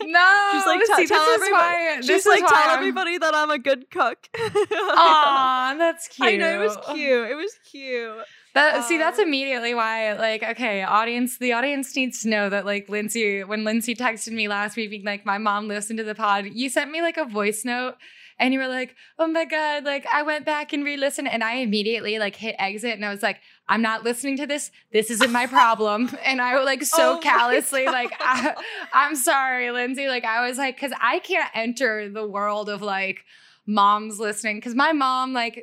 [0.00, 0.50] no.
[0.52, 2.00] She's like, see, "Tell- this tell is everybody- why.
[2.02, 4.28] She's like, tell I'm- everybody that I'm a good cook.
[4.38, 6.28] Aw, that's cute.
[6.28, 7.30] I know it was cute.
[7.30, 8.18] It was cute.
[8.56, 12.64] That see, that's Um, immediately why, like, okay, audience, the audience needs to know that,
[12.64, 16.14] like, Lindsay, when Lindsay texted me last week, being like, my mom listened to the
[16.14, 17.96] pod, you sent me like a voice note,
[18.38, 21.56] and you were like, oh my god, like, I went back and re-listened, and I
[21.56, 24.70] immediately like hit exit, and I was like, I'm not listening to this.
[24.90, 28.54] This isn't my problem, and I like so Oh callously, like, I,
[28.94, 33.18] I'm sorry, Lindsay, like, I was like, because I can't enter the world of like
[33.66, 35.62] moms listening, because my mom, like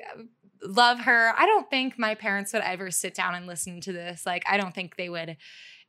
[0.63, 1.33] love her.
[1.37, 4.25] I don't think my parents would ever sit down and listen to this.
[4.25, 5.37] Like, I don't think they would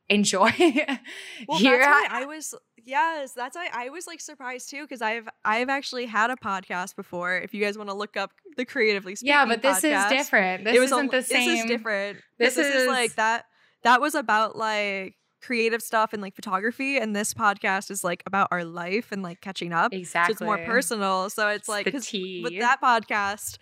[0.07, 0.51] enjoy
[1.47, 5.01] Well, hear that's why I was yes, that's why I was like surprised too because
[5.01, 7.37] I've I've actually had a podcast before.
[7.37, 10.11] If you guys want to look up the creatively speaking, yeah, but this podcast.
[10.11, 10.63] is different.
[10.63, 11.49] This isn't a, the same.
[11.49, 12.17] This is different.
[12.37, 13.45] This This, is, is- like that.
[13.83, 18.47] That was about like creative stuff and like photography, and this podcast is like about
[18.51, 19.93] our life and like catching up.
[19.93, 20.33] Exactly.
[20.33, 21.29] So it's more personal.
[21.29, 22.41] So it's like 'cause tea.
[22.43, 23.57] with that podcast,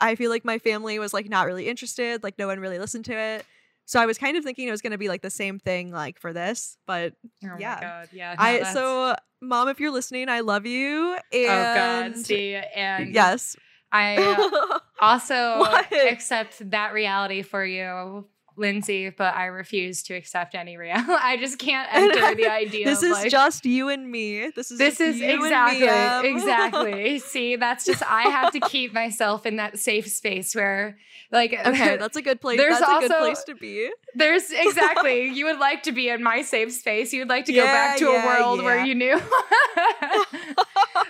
[0.00, 2.22] I feel like my family was like not really interested.
[2.22, 3.46] Like no one really listened to it.
[3.86, 5.90] So I was kind of thinking it was going to be like the same thing
[5.92, 7.12] like for this, but
[7.44, 7.80] oh my yeah.
[7.80, 8.34] god, yeah.
[8.38, 11.14] no, I that's- so mom, if you're listening, I love you.
[11.14, 13.56] And oh god, see, and yes,
[13.92, 15.92] I uh, also What?
[15.92, 18.26] accept that reality for you.
[18.56, 21.12] Lindsay, but I refuse to accept any reality.
[21.20, 22.86] I just can't enter the idea.
[22.86, 24.50] this is like, just you and me.
[24.50, 27.18] This is This is you and me, exactly exactly.
[27.34, 30.96] See, that's just I have to keep myself in that safe space where
[31.32, 32.58] like okay, that's a good place.
[32.58, 33.90] There's That's a good also- place to be.
[34.14, 37.12] there's exactly you would like to be in my safe space.
[37.12, 39.20] You would like to go back to yeah, a world where you knew.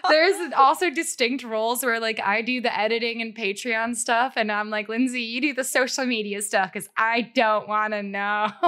[0.08, 4.70] there's also distinct roles where like I do the editing and Patreon stuff and I'm
[4.70, 8.48] like Lindsay, you do the social media stuff cuz I don't want to know.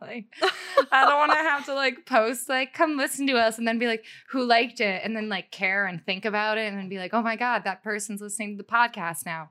[0.00, 0.26] like
[0.90, 3.78] I don't want to have to like post like come listen to us and then
[3.78, 6.88] be like who liked it and then like care and think about it and then
[6.88, 9.50] be like oh my god that person's listening to the podcast now.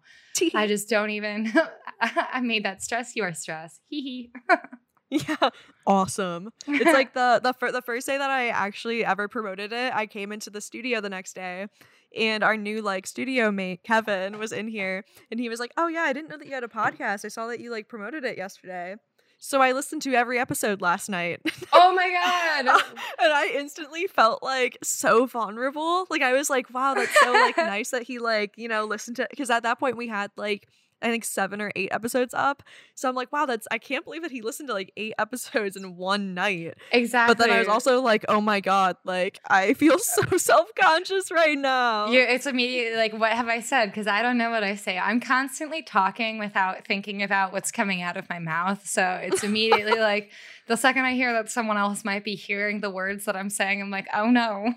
[0.54, 1.52] I just don't even
[2.02, 3.80] I made that stress your stress.
[3.90, 4.32] Hee hee.
[5.10, 5.50] yeah,
[5.86, 6.50] awesome.
[6.68, 9.94] It's like the the fir- the first day that I actually ever promoted it.
[9.94, 11.68] I came into the studio the next day,
[12.16, 15.88] and our new like studio mate Kevin was in here, and he was like, "Oh
[15.88, 17.24] yeah, I didn't know that you had a podcast.
[17.24, 18.96] I saw that you like promoted it yesterday."
[19.40, 21.42] So I listened to every episode last night.
[21.74, 22.82] oh my god.
[23.22, 26.06] and I instantly felt like so vulnerable.
[26.10, 29.18] Like I was like, wow, that's so like nice that he like, you know, listened
[29.18, 30.68] to because at that point we had like
[31.02, 32.64] I think seven or eight episodes up.
[32.96, 35.76] So I'm like, wow, that's I can't believe that he listened to like eight episodes
[35.76, 36.76] in one night.
[36.92, 37.36] Exactly.
[37.36, 41.58] But then I was also like, oh my god, like I feel so self-conscious right
[41.58, 42.10] now.
[42.10, 43.88] You're, it's immediately like, what have I said?
[43.88, 44.98] Because I don't know what I say.
[44.98, 48.88] I'm constantly talking without thinking about what's coming out of my mouth.
[48.88, 50.32] So it's immediately like
[50.68, 53.82] the second I hear that someone else might be hearing the words that I'm saying,
[53.82, 54.74] I'm like, oh no.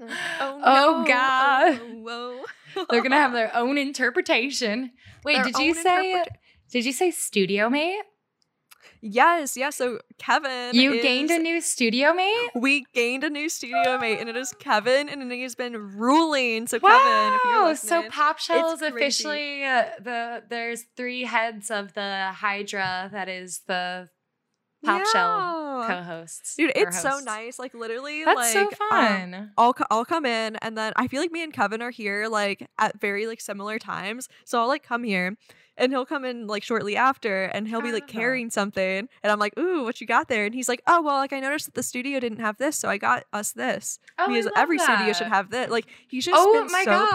[0.40, 1.06] Oh, Oh, no.
[1.06, 1.80] God.
[1.82, 2.42] Oh,
[2.74, 2.84] whoa.
[2.90, 4.92] They're gonna have their own interpretation.
[5.24, 6.38] Wait, Their did you say interpret-
[6.70, 8.02] did you say studio mate?
[9.02, 9.76] Yes, yes.
[9.76, 12.50] So Kevin, You gained a new studio mate?
[12.54, 16.66] We gained a new studio mate, and it is Kevin, and he has been ruling.
[16.66, 17.74] So Kevin, if you're Wow!
[17.74, 23.28] So listening, Pop Shell is officially uh, the there's three heads of the Hydra that
[23.28, 24.08] is the
[24.84, 26.56] Pop Shell co-hosts.
[26.56, 27.58] dude, it's so nice.
[27.58, 29.52] Like literally, That's like so um, fun.
[29.58, 32.66] I'll I'll come in, and then I feel like me and Kevin are here like
[32.78, 34.28] at very like similar times.
[34.44, 35.36] So I'll like come here,
[35.76, 39.38] and he'll come in like shortly after, and he'll be like carrying something, and I'm
[39.38, 41.74] like, "Ooh, what you got there?" And he's like, "Oh, well, like I noticed that
[41.74, 45.28] the studio didn't have this, so I got us this." oh, because every studio should
[45.28, 45.70] have this.
[45.70, 47.10] Like he's just Oh been so God.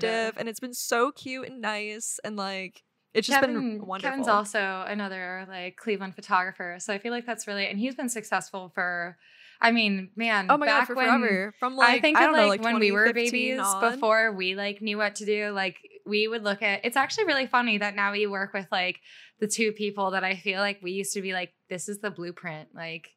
[0.00, 2.82] proactive, and it's been so cute and nice, and like
[3.14, 4.10] it's just Kevin, been wonderful.
[4.10, 8.08] Kevin's also another like Cleveland photographer, so I feel like that's really and he's been
[8.08, 9.16] successful for.
[9.60, 11.52] I mean, man, oh my god, back for when, forever.
[11.58, 13.92] From like I think I of like, know, like when we were babies on.
[13.92, 15.50] before we like knew what to do.
[15.50, 16.84] Like we would look at.
[16.84, 19.00] It's actually really funny that now we work with like
[19.40, 22.10] the two people that I feel like we used to be like, this is the
[22.10, 22.68] blueprint.
[22.72, 23.08] Like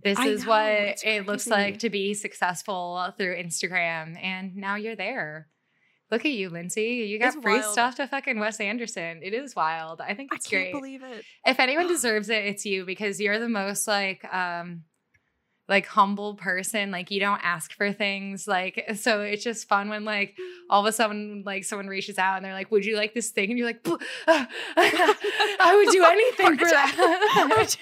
[0.00, 4.76] this I is know, what it looks like to be successful through Instagram, and now
[4.76, 5.48] you're there.
[6.14, 7.06] Look at you, Lindsay.
[7.08, 7.72] You got It's free wild.
[7.72, 9.18] stuff to fucking Wes Anderson.
[9.20, 10.00] It is wild.
[10.00, 11.24] I think I it's can't great believe it.
[11.44, 14.84] if anyone deserves it, it's you because you're the most like um
[15.66, 16.90] like humble person.
[16.92, 18.46] Like you don't ask for things.
[18.46, 20.36] Like so it's just fun when like
[20.70, 23.30] all of a sudden like someone reaches out and they're like, Would you like this
[23.30, 23.50] thing?
[23.50, 27.76] And you're like, "Pff, I would do anything for that.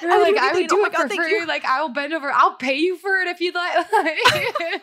[0.00, 1.30] You're I like, I would do Oh it for free.
[1.40, 1.46] you.
[1.46, 3.86] Like I'll bend over, I'll pay you for it if you'd like.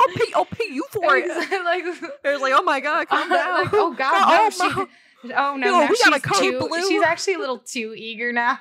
[0.00, 0.32] I'll pay.
[0.34, 1.28] I'll pay you for it.
[1.64, 1.84] like,
[2.24, 3.64] It was like, oh my god, calm down.
[3.64, 4.86] like, oh god, oh, oh, no, my-
[5.24, 6.88] she, oh no, we got a she's too, blue.
[6.88, 8.58] she's actually a little too eager now.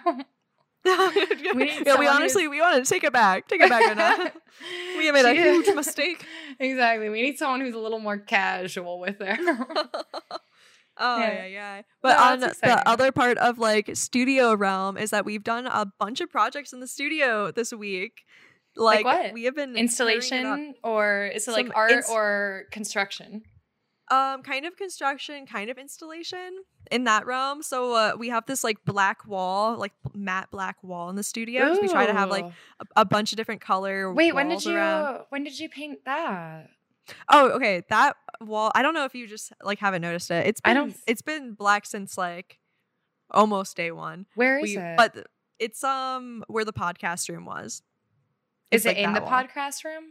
[0.85, 3.47] yeah, we honestly we want to take it back.
[3.47, 4.31] Take it back, Anna.
[4.97, 6.25] we made a She- huge mistake.
[6.59, 7.09] exactly.
[7.09, 9.37] We need someone who's a little more casual with her.
[10.99, 11.33] Oh Yeah.
[11.33, 11.81] yeah, yeah.
[12.01, 15.85] But No, on the other part of like studio realm is that we've done a
[15.99, 18.23] bunch of projects in the studio this week.
[18.77, 19.33] Like, what?
[19.33, 19.83] we have been tearing it up.
[19.83, 23.43] Installation or is it like art or construction?
[24.09, 26.49] um kind of construction kind of installation
[26.91, 31.09] in that realm so uh, we have this like black wall like matte black wall
[31.09, 34.13] in the studio 'cause we try to have like a, a bunch of different color
[34.13, 35.25] Wait, when did you around.
[35.27, 36.69] when did you paint that?
[37.33, 40.61] oh okay that wall i don't know if you just like haven't noticed it it's
[40.61, 42.59] been I don't- it's been black since like
[43.31, 44.95] almost day one Where is We- it?
[44.95, 45.27] but
[45.59, 47.81] it's um where the podcast room was
[48.71, 49.29] is it like, in the wall.
[49.31, 50.03] podcast room?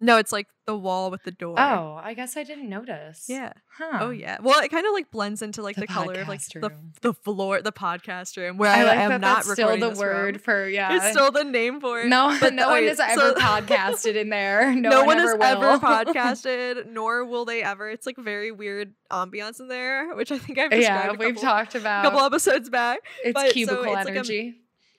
[0.00, 3.26] no it's like the wall with the door Oh, I guess I didn't notice.
[3.28, 3.98] yeah Huh.
[4.00, 6.42] oh yeah well it kind of like blends into like the, The color of like
[6.48, 9.90] the, the floor the podcast room where I i, like am that not still the
[9.98, 10.96] word for yeah.
[10.96, 12.08] It's still the name for it.
[12.08, 14.74] no, but no the- one has ever podcasted in there.
[14.74, 15.64] No, No, one, one, ever has will.
[15.64, 17.88] ever podcasted, nor will they ever.
[17.88, 21.34] It's like very weird ambiance in there, which I think I've described yeah, a we've
[21.36, 22.04] couple, talked about.
[22.04, 22.98] A couple episodes back.
[23.24, 24.54] it's but so cubicle it's like a- energy.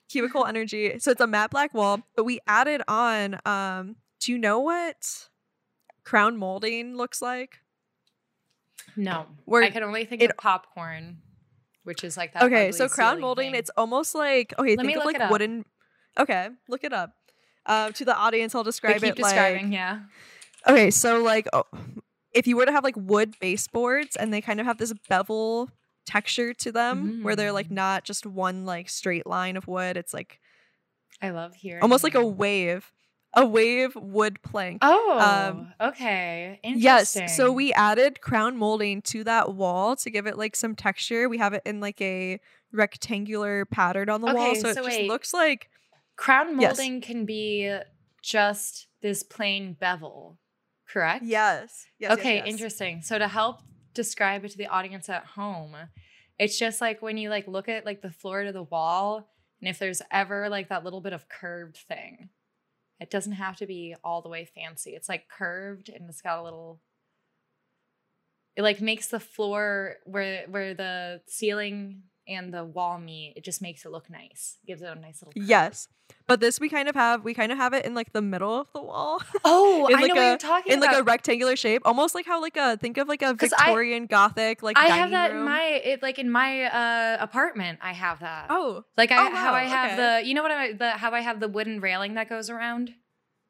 [0.09, 0.97] Cubicle energy.
[0.99, 3.39] So it's a matte black wall, but we added on.
[3.45, 5.27] Um, do you know what
[6.03, 7.59] crown molding looks like?
[8.95, 11.17] no, Where I can only think it- of popcorn,
[11.83, 12.43] which is like that.
[12.43, 13.59] okay, so crown molding, thing.
[13.59, 14.75] it's almost like okay.
[14.75, 15.65] Let think me of like wooden.
[16.17, 17.11] Okay, look it up.
[17.65, 19.65] Um, to the audience, I'll describe keep it describing.
[19.65, 19.99] like yeah.
[20.67, 21.63] Okay, so like oh,
[22.31, 25.69] if you were to have like wood baseboards and they kind of have this bevel
[26.05, 27.71] texture to them where they're like Mm.
[27.71, 30.39] not just one like straight line of wood, it's like
[31.21, 31.81] I love hearing.
[31.81, 32.91] almost like a wave,
[33.33, 34.79] a wave wood plank.
[34.81, 36.59] Oh, okay.
[36.63, 41.29] Yes, so we added crown molding to that wall to give it like some texture.
[41.29, 42.39] We have it in like a
[42.71, 45.07] rectangular pattern on the wall, Okay, so it so just wait.
[45.07, 45.69] looks like
[46.17, 46.77] crown Yes.
[46.77, 47.73] molding can be
[48.21, 50.37] just this plain bevel,
[50.87, 51.23] correct?
[51.25, 52.09] yes, yes.
[52.09, 52.47] yes, okay, yes.
[52.47, 53.01] interesting.
[53.01, 53.61] So to help
[53.95, 55.75] describe it to the audience at home,
[56.37, 59.27] it's just like when you like look at like the floor to the wall,
[59.59, 62.29] and if there's ever like that little bit of curved thing,
[62.99, 64.91] it doesn't have to be all the way fancy.
[64.91, 66.81] It's like curved and it's got a little.
[68.55, 73.33] It like makes the floor where where the ceiling and the wall meet.
[73.35, 74.57] It just makes it look nice.
[74.65, 75.33] Gives it a nice little.
[75.33, 75.47] curve.
[75.47, 75.87] Yes,
[76.27, 78.61] but this we kind of have we kind of have it in like the middle
[78.61, 79.21] of the wall.
[79.43, 80.83] Oh, In I like know what a- you're talking about.
[80.83, 83.53] in like a rectangular shape, almost like how like a think of like a 'Cause
[83.53, 85.39] I- Victorian Gothic like I have that room.
[85.39, 87.79] in my it, like in my uh apartment.
[87.81, 88.47] I have that.
[88.49, 90.21] oh Like I Oh, how I have okay.
[90.21, 92.91] the you know what I the how I have the wooden railing that goes around.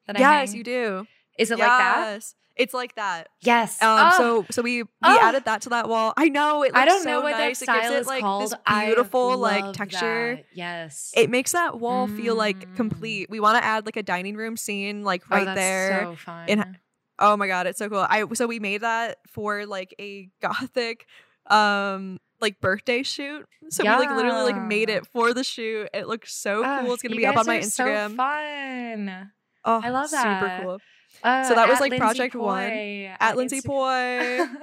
[0.08, 1.08] That I yes, you do.
[1.40, 2.24] Is it like that?
[2.58, 2.64] Yes.
[2.64, 3.28] It's like that.
[3.42, 3.82] Yes.
[3.82, 5.20] Um, Oh, so so we we Oh.
[5.22, 6.14] added that to that wall.
[6.16, 6.68] I know it.
[6.68, 7.60] Looks I don't so know what nice.
[7.60, 8.44] that style it gives it, is like, called.
[8.44, 10.36] This beautiful like texture.
[10.38, 10.46] that.
[10.54, 11.12] Yes.
[11.16, 12.76] It makes that wall feel like Mm.
[12.76, 13.30] complete.
[13.30, 16.00] We want to add like a dining room scene like oh, right that's there.
[16.04, 16.50] So fun.
[16.50, 16.78] in-
[17.18, 18.06] Oh my god, it's so cool.
[18.10, 21.06] I so we made that for like a gothic
[21.48, 23.46] um like birthday shoot.
[23.70, 25.90] So we like literally like made it for the shoot.
[25.94, 26.94] It looks so Ah, cool.
[26.94, 28.16] It's gonna be up on my are so Instagram.
[28.18, 29.32] fun.
[29.64, 30.40] oh, I love that.
[30.42, 30.78] Super cool.
[31.26, 32.70] Uh, So that was, like, Lindsay project one.
[32.70, 34.46] Poi At Lindsay Poy.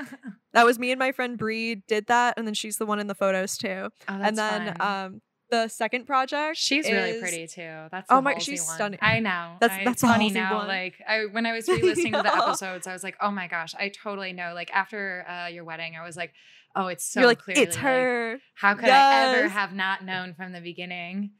[0.54, 3.06] That was me and my friend Bree did that, and then she's the one in
[3.06, 3.88] the photos too.
[3.88, 4.86] Oh, and then fun.
[5.06, 6.56] um the second project.
[6.58, 7.86] She's really pretty too.
[7.90, 8.74] That's Oh my- she's one.
[8.76, 8.98] stunning.
[9.02, 9.56] I know.
[9.60, 10.56] That's- I- that's funny now.
[10.58, 10.68] one.
[10.68, 13.74] Like I when I was re-listening to the episodes, I was like, oh my gosh,
[13.78, 14.52] I totally know.
[14.54, 16.32] Like after uh, your wedding, I was like,
[16.76, 18.38] oh, it's so You're like clearly it's like, her.
[18.54, 21.30] how could I ever have not known from the beginning?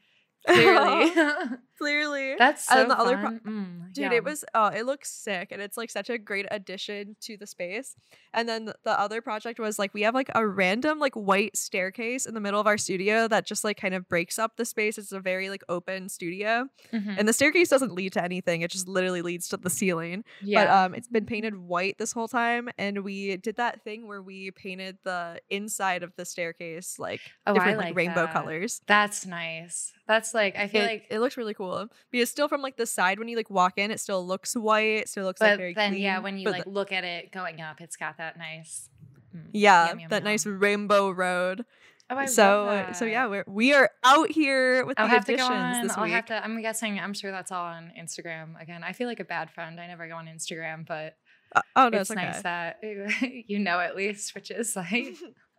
[0.47, 1.11] Clearly,
[1.77, 2.35] Clearly.
[2.37, 4.13] that's so And the other pro- Mm, Dude, yum.
[4.13, 7.45] it was oh, it looks sick and it's like such a great addition to the
[7.47, 7.95] space.
[8.33, 11.55] And then th- the other project was like we have like a random like white
[11.57, 14.65] staircase in the middle of our studio that just like kind of breaks up the
[14.65, 14.97] space.
[14.97, 16.67] It's a very like open studio.
[16.93, 17.15] Mhm.
[17.17, 18.61] And the staircase doesn't lead to anything.
[18.61, 20.23] It just literally leads to the ceiling.
[20.41, 20.65] yeah.
[20.65, 24.21] But um it's been painted white this whole time and we did that thing where
[24.21, 28.33] we painted the inside of the staircase like Oh, different like, like rainbow that.
[28.33, 28.81] colors.
[28.87, 29.91] that's nice.
[30.07, 32.85] That's like I feel It, like it looks really cool because still from like the
[32.85, 34.97] side when you like walk in, it still looks white.
[35.01, 36.01] It still looks like but very then clean.
[36.01, 38.89] yeah, when you but like the- look at it going up, it's got that nice.
[39.35, 41.65] mm, yeah, yum, yum, that nice rainbow road.
[42.09, 45.87] Oh, I so so yeah, we're we are out here with I'll the additions on.
[45.87, 46.13] this I'll week.
[46.13, 46.43] have to.
[46.43, 46.99] I'm guessing.
[46.99, 48.61] I'm sure that's all on Instagram.
[48.61, 49.79] Again, I feel like a bad friend.
[49.79, 51.15] I never go on Instagram, but
[51.55, 52.25] Uh, oh no, it's it's, okay.
[52.29, 52.79] nice that
[53.47, 55.15] you know at least, which is like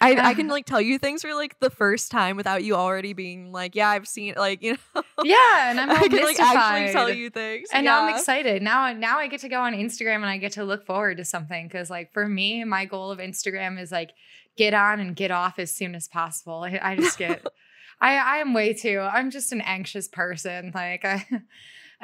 [0.00, 0.54] I, I can ah.
[0.54, 3.88] like tell you things for like the first time without you already being like, yeah,
[3.88, 5.02] I've seen like you know.
[5.22, 7.68] yeah, and I'm all I can like actually tell you things.
[7.72, 8.62] And now I'm excited.
[8.62, 11.24] Now, now I get to go on Instagram and I get to look forward to
[11.24, 11.68] something.
[11.68, 14.10] Cause like for me, my goal of Instagram is like
[14.56, 16.64] get on and get off as soon as possible.
[16.64, 17.46] I, I just get,
[18.00, 20.72] I, I am way too, I'm just an anxious person.
[20.74, 21.26] Like I,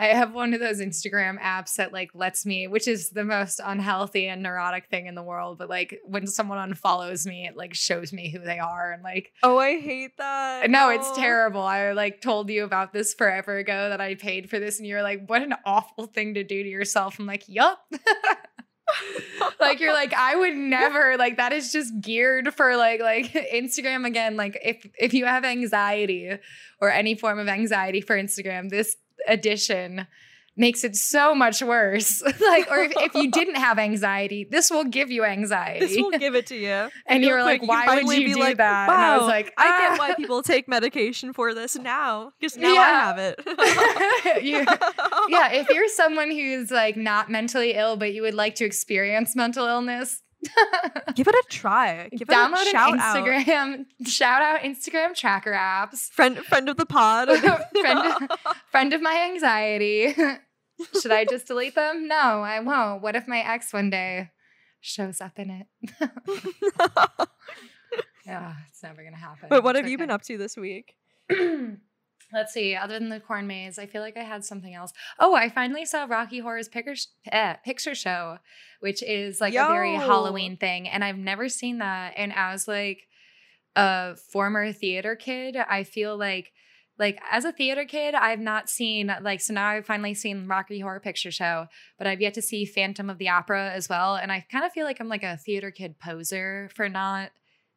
[0.01, 3.61] I have one of those Instagram apps that like lets me, which is the most
[3.63, 5.59] unhealthy and neurotic thing in the world.
[5.59, 9.33] But like when someone unfollows me, it like shows me who they are and like
[9.43, 10.71] Oh, I hate that.
[10.71, 11.17] no, it's Oh.
[11.17, 11.63] terrible.
[11.63, 15.03] I like told you about this forever ago that I paid for this, and you're
[15.03, 17.81] like, "What an awful thing to do to yourself." I'm like, "Yup."
[19.61, 24.07] like you're like, I would never like that is just geared for like like Instagram
[24.07, 24.37] again.
[24.37, 26.39] Like if if you have anxiety
[26.81, 28.97] or any form of anxiety for Instagram, this
[29.29, 30.07] edition
[30.59, 32.21] makes it so much worse.
[32.41, 35.87] like, or if, if you didn't have anxiety, this will give you anxiety.
[35.87, 36.89] This will give it to you.
[37.07, 38.91] and you Real were like, you why would you be do like, that?
[38.91, 42.33] and I was "Wow, like, I "Ah." get why people take medication for this now.
[42.41, 43.41] Because now I have it.
[45.29, 49.37] Yeah, if you're someone who's like not mentally ill, but you would like to experience
[49.37, 50.23] mental illness,
[51.15, 52.09] Give it a try.
[52.17, 53.17] Give download it a shout an out.
[53.17, 56.09] Instagram, shout out Instagram tracker apps.
[56.11, 57.29] Friend, friend of the pod.
[57.81, 58.31] Friend-
[58.71, 60.15] Friend of my anxiety.
[61.03, 62.07] Should I just delete them?
[62.07, 63.03] No, I won't.
[63.03, 64.31] What if my ex one day
[64.81, 65.67] shows up in it?
[68.27, 69.49] Yeah, it's never gonna happen.
[69.49, 70.95] but what It's have you been up to this week?
[72.33, 72.75] Let's see.
[72.75, 74.93] Other than the corn maze, I feel like I had something else.
[75.19, 76.95] Oh, I finally saw Rocky Horror's Picture,
[77.33, 78.39] eh, picture Show,
[78.81, 82.15] which is like a very Halloween thing, and I've never seen that.
[82.17, 83.09] And as like
[83.77, 86.53] a former theater kid, I feel like
[86.99, 90.81] like as a theater kid, I've not seen like so now I've finally seen Rocky
[90.81, 91.67] Horror Picture Show,
[91.97, 94.17] but I've yet to see Phantom of the Opera as well.
[94.17, 97.31] And I kind of feel like I'm like a theater kid poser for not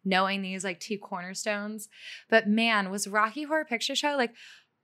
[0.03, 1.89] knowing these like two cornerstones.
[2.29, 4.33] But man, was Rocky Horror Picture Show like,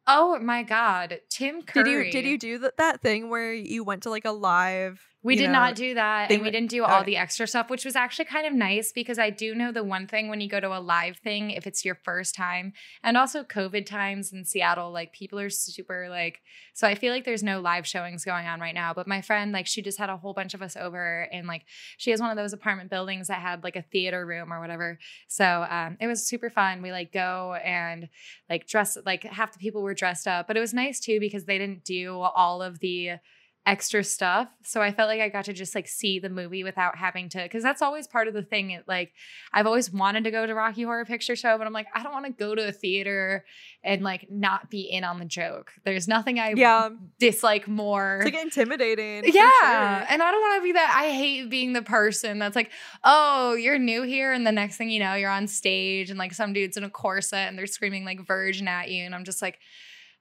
[0.07, 1.83] oh my god, Tim Curry.
[1.83, 5.01] Did you did you do th- that thing where you went to like a live?
[5.27, 7.83] We did know, not do that, and we didn't do all the extra stuff, which
[7.83, 10.61] was actually kind of nice because I do know the one thing when you go
[10.61, 12.71] to a live thing, if it's your first time,
[13.03, 16.39] and also COVID times in Seattle, like people are super like.
[16.73, 18.93] So I feel like there's no live showings going on right now.
[18.93, 21.65] But my friend, like, she just had a whole bunch of us over, and like
[21.97, 24.97] she has one of those apartment buildings that had like a theater room or whatever.
[25.27, 26.81] So um, it was super fun.
[26.81, 28.07] We like go and
[28.49, 31.43] like dress like half the people were dressed up, but it was nice too because
[31.43, 33.19] they didn't do all of the
[33.67, 34.47] extra stuff.
[34.63, 37.47] So I felt like I got to just like see the movie without having to
[37.49, 39.11] cuz that's always part of the thing it, like
[39.53, 42.13] I've always wanted to go to Rocky Horror Picture Show but I'm like I don't
[42.13, 43.45] want to go to a theater
[43.83, 45.73] and like not be in on the joke.
[45.83, 46.89] There's nothing I Yeah.
[47.19, 48.19] dislike more.
[48.21, 49.25] It's like intimidating.
[49.33, 49.51] yeah.
[49.59, 50.05] sure.
[50.09, 50.95] And I don't want to be that.
[50.97, 52.71] I hate being the person that's like,
[53.03, 54.31] oh, you're new here.
[54.31, 56.89] And the next thing you know, you're on stage and like some dude's in a
[56.89, 59.03] corset and they're screaming like virgin at you.
[59.03, 59.59] And I'm just like,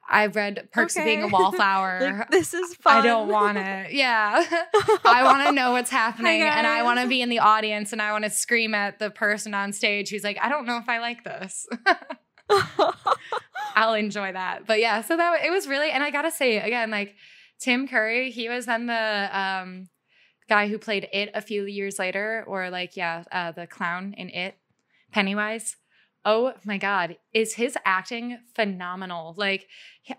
[0.08, 2.00] I read Perks of Being a Wallflower.
[2.00, 2.98] Like, this is fun.
[2.98, 3.92] I don't want it.
[3.92, 4.44] Yeah.
[5.04, 8.00] I want to know what's happening and I want to be in the audience and
[8.00, 10.88] I want to scream at the person on stage who's like, I don't know if
[10.88, 11.66] I like this.
[13.74, 14.66] I'll enjoy that.
[14.66, 17.14] But yeah, so that it was really, and I gotta say again, like
[17.58, 19.88] Tim Curry, he was then the um
[20.48, 24.30] guy who played it a few years later, or like yeah, uh, the clown in
[24.30, 24.56] it.
[25.12, 25.76] Pennywise.
[26.28, 27.16] Oh my God.
[27.32, 29.34] Is his acting phenomenal?
[29.38, 29.68] Like,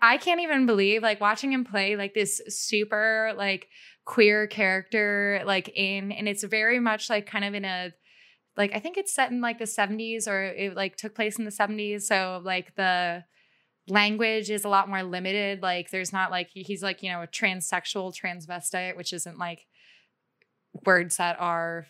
[0.00, 3.68] I can't even believe, like, watching him play like this super, like,
[4.06, 7.92] queer character, like, in, and it's very much like kind of in a,
[8.56, 11.44] like, I think it's set in like the 70s or it like took place in
[11.44, 12.02] the 70s.
[12.02, 13.24] So, like, the,
[13.90, 17.26] language is a lot more limited like there's not like he's like you know a
[17.26, 19.66] transsexual transvestite which isn't like
[20.84, 21.86] words that are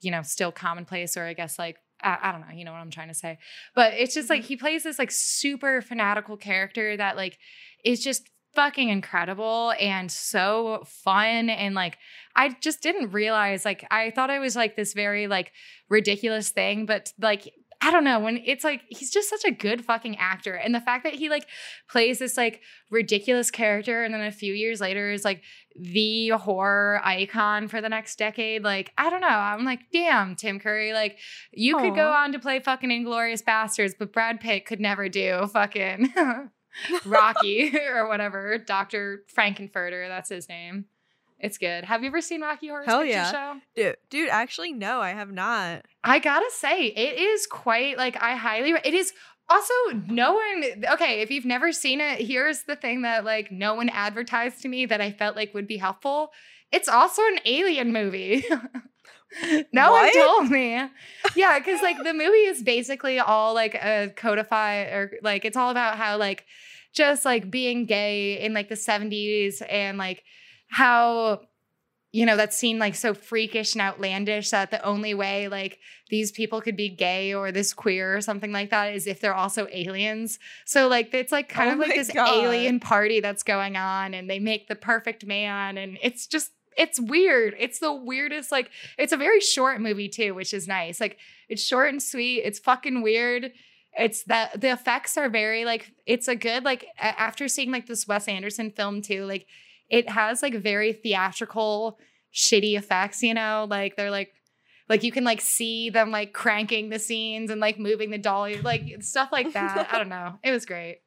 [0.00, 2.78] you know still commonplace or i guess like I, I, don't know you know what
[2.78, 3.38] i'm trying to say
[3.74, 4.48] but it's just like mm-hmm.
[4.48, 7.38] he plays this like super fanatical character that like
[7.84, 11.98] is just fucking incredible and so fun and like
[12.36, 15.52] I just didn't realize like I thought I was like this very like
[15.88, 17.52] ridiculous thing but like
[17.84, 20.80] I don't know when it's like he's just such a good fucking actor and the
[20.80, 21.46] fact that he like
[21.86, 25.42] plays this like ridiculous character and then a few years later is like
[25.76, 30.58] the horror icon for the next decade like I don't know I'm like damn Tim
[30.58, 31.18] Curry like
[31.52, 31.82] you Aww.
[31.82, 36.14] could go on to play fucking Inglourious Basterds, but Brad Pitt could never do fucking
[37.04, 39.24] Rocky or whatever Dr.
[39.28, 40.86] Frank-N-Furter that's his name
[41.38, 41.84] it's good.
[41.84, 43.32] Have you ever seen Rocky Horror Hell Picture yeah.
[43.32, 43.60] Show?
[43.74, 45.84] Dude, dude, actually, no, I have not.
[46.02, 48.70] I gotta say, it is quite like I highly.
[48.70, 49.12] It is
[49.48, 49.74] also
[50.06, 50.84] no one.
[50.92, 54.68] Okay, if you've never seen it, here's the thing that like no one advertised to
[54.68, 56.30] me that I felt like would be helpful.
[56.72, 58.44] It's also an alien movie.
[59.72, 60.04] no what?
[60.04, 60.80] one told me.
[61.36, 65.70] Yeah, because like the movie is basically all like a codify or like it's all
[65.70, 66.46] about how like
[66.92, 70.22] just like being gay in like the 70s and like
[70.74, 71.40] how
[72.10, 75.78] you know that seemed like so freakish and outlandish that the only way like
[76.10, 79.34] these people could be gay or this queer or something like that is if they're
[79.34, 80.40] also aliens.
[80.64, 82.28] So like it's like kind oh of like this God.
[82.28, 86.98] alien party that's going on and they make the perfect man and it's just it's
[86.98, 87.54] weird.
[87.56, 91.00] It's the weirdest like it's a very short movie too which is nice.
[91.00, 91.18] Like
[91.48, 92.42] it's short and sweet.
[92.44, 93.52] It's fucking weird.
[93.96, 98.08] It's that the effects are very like it's a good like after seeing like this
[98.08, 99.46] Wes Anderson film too like
[99.88, 101.98] it has like very theatrical
[102.32, 103.66] shitty effects, you know?
[103.68, 104.32] Like they're like
[104.88, 108.60] like you can like see them like cranking the scenes and like moving the dolly,
[108.60, 109.88] like stuff like that.
[109.92, 110.38] I don't know.
[110.42, 111.00] It was great.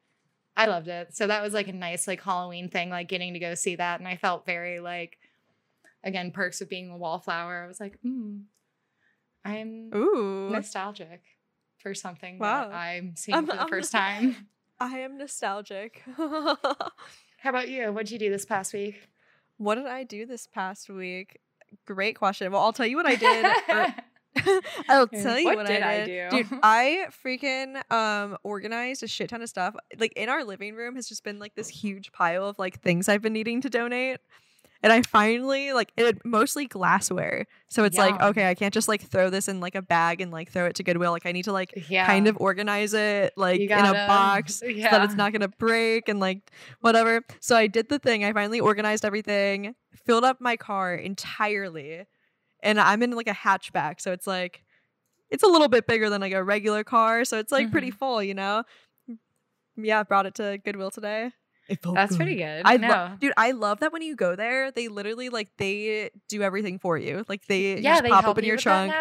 [0.56, 1.14] I loved it.
[1.14, 4.00] So that was like a nice like Halloween thing, like getting to go see that.
[4.00, 5.18] And I felt very like
[6.04, 7.62] again, perks of being a wallflower.
[7.64, 8.38] I was like, hmm,
[9.44, 10.50] I'm Ooh.
[10.50, 11.22] nostalgic
[11.78, 12.68] for something wow.
[12.68, 14.48] that I'm seeing for the first time.
[14.80, 16.02] I am nostalgic.
[17.38, 17.92] How about you?
[17.92, 19.08] What'd you do this past week?
[19.58, 21.38] What did I do this past week?
[21.86, 22.50] Great question.
[22.50, 23.44] Well, I'll tell you what I did.
[23.44, 23.94] Er,
[24.88, 26.26] I'll tell you what, what did I, did.
[26.26, 26.44] I do.
[26.44, 29.76] Dude, I freaking um organized a shit ton of stuff.
[29.98, 33.08] Like in our living room has just been like this huge pile of like things
[33.08, 34.18] I've been needing to donate
[34.82, 37.46] and I finally like it mostly glassware.
[37.68, 38.06] So it's yeah.
[38.06, 40.66] like, okay, I can't just like throw this in like a bag and like throw
[40.66, 41.10] it to Goodwill.
[41.10, 42.06] Like I need to like yeah.
[42.06, 44.84] kind of organize it like gotta, in a box yeah.
[44.90, 47.22] so that it's not gonna break and like whatever.
[47.40, 48.24] So I did the thing.
[48.24, 49.74] I finally organized everything,
[50.06, 52.04] filled up my car entirely.
[52.62, 54.00] And I'm in like a hatchback.
[54.00, 54.62] So it's like
[55.30, 57.24] it's a little bit bigger than like a regular car.
[57.24, 57.72] So it's like mm-hmm.
[57.72, 58.62] pretty full, you know?
[59.76, 61.32] Yeah, brought it to Goodwill today.
[61.68, 62.16] That's good.
[62.16, 62.62] pretty good.
[62.64, 62.88] I no.
[62.88, 66.78] Lo- dude, I love that when you go there, they literally like they do everything
[66.78, 67.24] for you.
[67.28, 68.92] Like they yeah, they pop open you your trunk.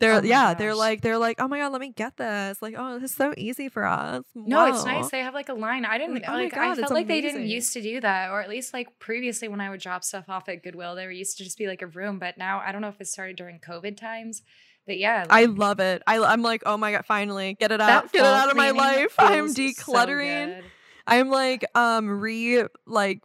[0.00, 0.58] They're oh yeah, gosh.
[0.58, 2.60] they're like they're like, oh my god, let me get this.
[2.60, 4.24] Like, oh, this is so easy for us.
[4.34, 5.10] No, it's nice.
[5.10, 5.84] They have like a line.
[5.84, 6.24] I didn't like.
[6.26, 7.06] Oh like god, I felt like amazing.
[7.06, 10.02] they didn't used to do that, or at least like previously when I would drop
[10.02, 12.18] stuff off at Goodwill, there used to just be like a room.
[12.18, 14.42] But now I don't know if it started during COVID times.
[14.86, 16.02] But yeah, like, I love it.
[16.06, 18.72] I, I'm like, oh my god, finally get it out, get it out of my
[18.72, 19.14] life.
[19.18, 20.60] I'm decluttering.
[20.60, 20.66] So
[21.06, 23.24] I'm like um re like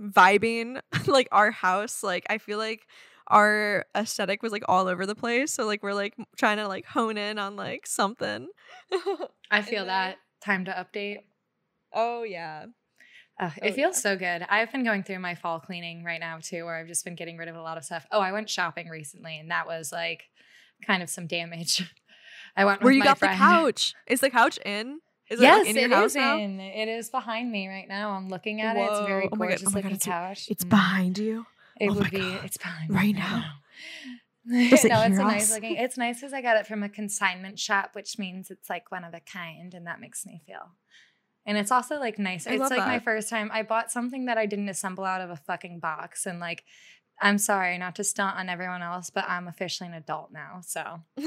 [0.00, 2.02] vibing like our house.
[2.02, 2.86] Like I feel like
[3.28, 5.52] our aesthetic was like all over the place.
[5.52, 8.48] So like we're like trying to like hone in on like something.
[9.50, 10.18] I feel that.
[10.44, 11.18] Time to update.
[11.92, 12.66] Oh yeah.
[13.38, 14.00] Oh, it oh, feels yeah.
[14.00, 14.46] so good.
[14.48, 17.36] I've been going through my fall cleaning right now too, where I've just been getting
[17.36, 18.06] rid of a lot of stuff.
[18.10, 20.24] Oh, I went shopping recently, and that was like
[20.86, 21.82] kind of some damage.
[22.56, 23.34] I went where you got friend.
[23.34, 23.94] the couch.
[24.06, 25.00] Is the couch in?
[25.28, 26.60] Is yes, it, in it is in.
[26.60, 28.10] It is behind me right now.
[28.10, 28.84] I'm looking at Whoa.
[28.84, 28.90] it.
[28.90, 30.46] It's very oh gorgeous oh looking couch.
[30.48, 30.68] It's, mm.
[30.68, 31.46] behind you.
[31.80, 32.18] It oh would be.
[32.18, 32.44] God.
[32.44, 33.44] It's behind right now.
[34.44, 35.76] no, it's a nice looking.
[35.76, 39.02] It's nice because I got it from a consignment shop, which means it's like one
[39.02, 40.76] of a kind, and that makes me feel.
[41.44, 42.46] And it's also like nice.
[42.46, 42.86] I it's like that.
[42.86, 43.50] my first time.
[43.52, 46.62] I bought something that I didn't assemble out of a fucking box, and like
[47.20, 50.60] I'm sorry not to stunt on everyone else, but I'm officially an adult now.
[50.62, 51.00] So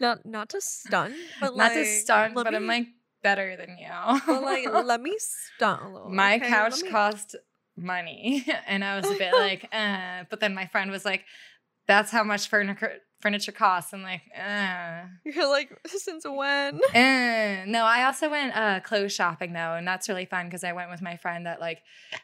[0.00, 2.86] not not to stunt, but not like, to stunt, but me, I'm like
[3.22, 4.20] better than you.
[4.26, 6.10] but like let me stunt a little.
[6.10, 6.48] My okay?
[6.48, 6.90] couch me...
[6.90, 7.36] cost
[7.76, 11.24] money, and I was a bit like, uh, but then my friend was like,
[11.88, 13.92] "That's how much furniture furniture costs.
[13.94, 15.06] I'm like, uh.
[15.24, 16.78] You're like, since when?
[16.92, 17.64] Eh.
[17.66, 20.90] No, I also went uh clothes shopping though, and that's really fun because I went
[20.90, 21.82] with my friend that like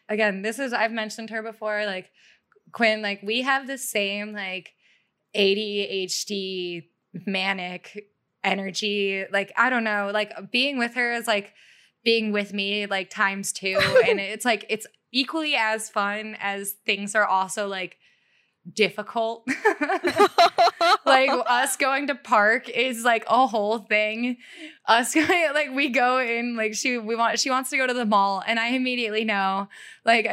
[0.08, 2.10] again, this is I've mentioned her before, like
[2.72, 4.72] Quinn, like we have the same like
[5.34, 6.84] ADHD
[7.26, 8.06] manic
[8.42, 9.24] energy.
[9.30, 11.52] Like, I don't know, like being with her is like
[12.04, 13.78] being with me like times two.
[14.06, 17.96] and it's like it's equally as fun as things are also like
[18.74, 19.46] difficult.
[21.06, 24.36] like us going to park is like a whole thing.
[24.86, 27.94] Us going like we go in like she we want she wants to go to
[27.94, 29.68] the mall and I immediately know
[30.04, 30.28] like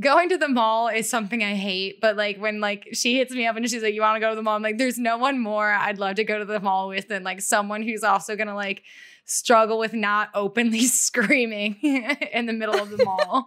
[0.00, 2.00] going to the mall is something I hate.
[2.00, 4.30] But like when like she hits me up and she's like, You want to go
[4.30, 4.56] to the mall?
[4.56, 7.24] I'm like, there's no one more I'd love to go to the mall with than
[7.24, 8.82] like someone who's also gonna like
[9.30, 11.74] struggle with not openly screaming
[12.32, 13.46] in the middle of the mall.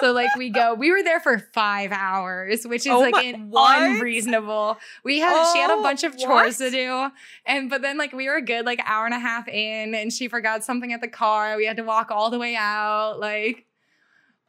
[0.00, 3.22] so like we go, we were there for five hours, which is Oh like my-
[3.22, 3.82] an what?
[3.82, 4.78] unreasonable.
[5.04, 6.66] We had she had a Oh, bunch of chores what?
[6.66, 7.08] to do,
[7.46, 10.12] and but then like we were a good like hour and a half in, and
[10.12, 11.56] she forgot something at the car.
[11.56, 13.66] We had to walk all the way out, like.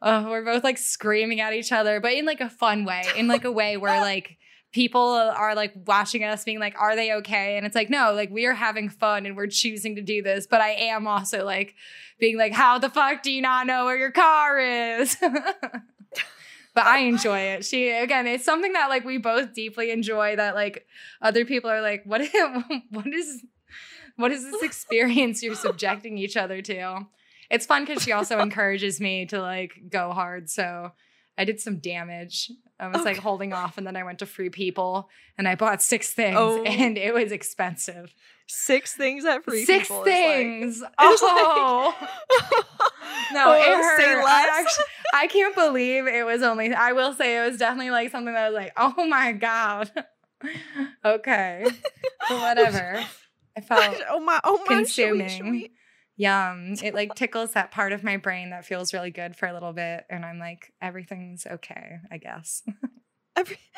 [0.04, 3.28] Oh, we're both like screaming at each other, but in like a fun way, in
[3.28, 4.36] like a way where like
[4.72, 7.56] people are like watching us being like, are they okay?
[7.56, 10.46] And it's like, no, like we are having fun and we're choosing to do this.
[10.46, 11.74] But I am also like
[12.18, 15.16] being like, how the fuck do you not know where your car is?
[16.74, 17.64] but I enjoy it.
[17.64, 20.86] She again, it's something that like we both deeply enjoy that like
[21.20, 22.22] other people are like, what
[22.90, 23.44] what is
[24.16, 27.06] what is this experience you're subjecting each other to?
[27.50, 30.48] It's fun because she also encourages me to like go hard.
[30.48, 30.92] So
[31.36, 32.50] I did some damage.
[32.82, 35.08] I was like holding off, and then I went to Free People
[35.38, 36.62] and I bought six things, Oh.
[36.64, 38.12] and it was expensive.
[38.48, 40.82] Six things at free six people like- things.
[40.82, 41.94] It's oh
[43.32, 44.00] no, Oh, it hurt.
[44.00, 46.74] say I, actually, I can't believe it was only.
[46.74, 49.90] I will say it was definitely like something that was like, oh my god.
[51.04, 51.64] okay,
[52.28, 53.04] but whatever.
[53.56, 55.52] I felt oh my, oh my, should we- should consuming.
[55.52, 55.72] we-
[56.22, 56.74] Yum.
[56.82, 59.72] It like tickles that part of my brain that feels really good for a little
[59.72, 60.04] bit.
[60.10, 62.62] And I'm like, everything's okay, I guess.
[63.36, 63.58] Every-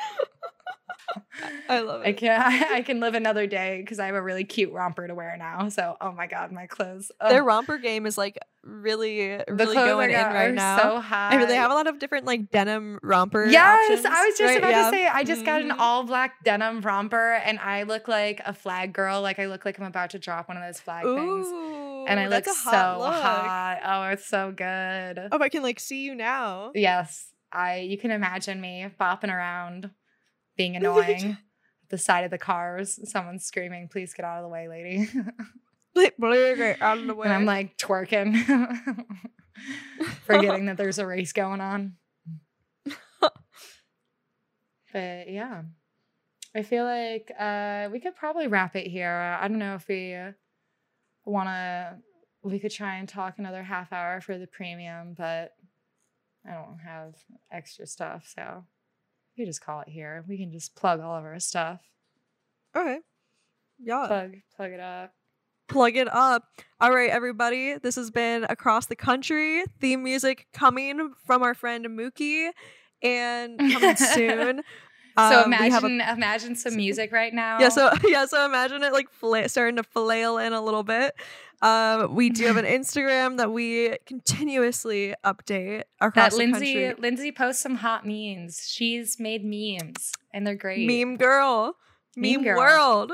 [1.68, 2.08] I love it.
[2.08, 5.06] I can I, I can live another day because I have a really cute romper
[5.06, 5.68] to wear now.
[5.68, 7.10] So oh my god, my clothes.
[7.28, 10.78] Their romper game is like really, really going in right now.
[10.78, 11.02] so.
[11.10, 13.46] I mean, they have a lot of different like denim romper.
[13.46, 14.58] Yes, options, I was just right?
[14.58, 14.84] about Yeah.
[14.84, 15.76] to say I just got an Mhm.
[15.78, 19.20] all black denim romper and I look like a flag girl.
[19.20, 21.46] Like I look like I'm about to drop one of those flag things.
[22.06, 23.14] And I look so hot look.
[23.14, 23.80] hot.
[23.84, 25.28] Oh, it's so good.
[25.32, 26.72] Oh, I can like see you now.
[26.74, 27.78] Yes, I.
[27.80, 29.90] You can imagine me bopping around,
[30.56, 31.36] being annoying.
[31.84, 35.08] at the side of the cars, someone's screaming, "Please get out of the way, lady!"
[36.80, 37.26] Out of the way.
[37.26, 38.36] and I'm like twerking,
[40.26, 41.94] forgetting that there's a race going on.
[44.92, 45.62] but yeah,
[46.54, 49.08] I feel like uh, we could probably wrap it here.
[49.40, 50.16] I don't know if we
[51.24, 51.96] want to.
[52.42, 55.52] We could try and talk another half hour for the premium, but
[56.46, 57.14] I don't have
[57.50, 58.64] extra stuff, so
[59.38, 60.24] we just call it here.
[60.28, 61.80] We can just plug all of our stuff.
[62.76, 62.98] okay.
[63.78, 64.04] Yeah.
[64.06, 65.12] Plug, plug it up.
[65.68, 66.44] plug it up.
[66.80, 67.78] All right, everybody.
[67.78, 69.64] This has been Across the Country.
[69.80, 72.50] Theme music coming from our friend Mookie
[73.02, 74.62] and coming soon.
[75.16, 77.58] So Um, we have a- imagine imagine some music right now.
[77.60, 81.14] yeah, so yeah, so imagine it like fla- starting to flail in a little bit.
[81.62, 86.94] Um, we do have an Instagram that we continuously update across that the Lindsay country.
[87.00, 88.66] Lindsay posts some hot memes.
[88.68, 90.86] She's made memes and they're great.
[90.86, 91.76] Meme girl,
[92.16, 92.58] Meme meme, girl.
[92.58, 93.12] world.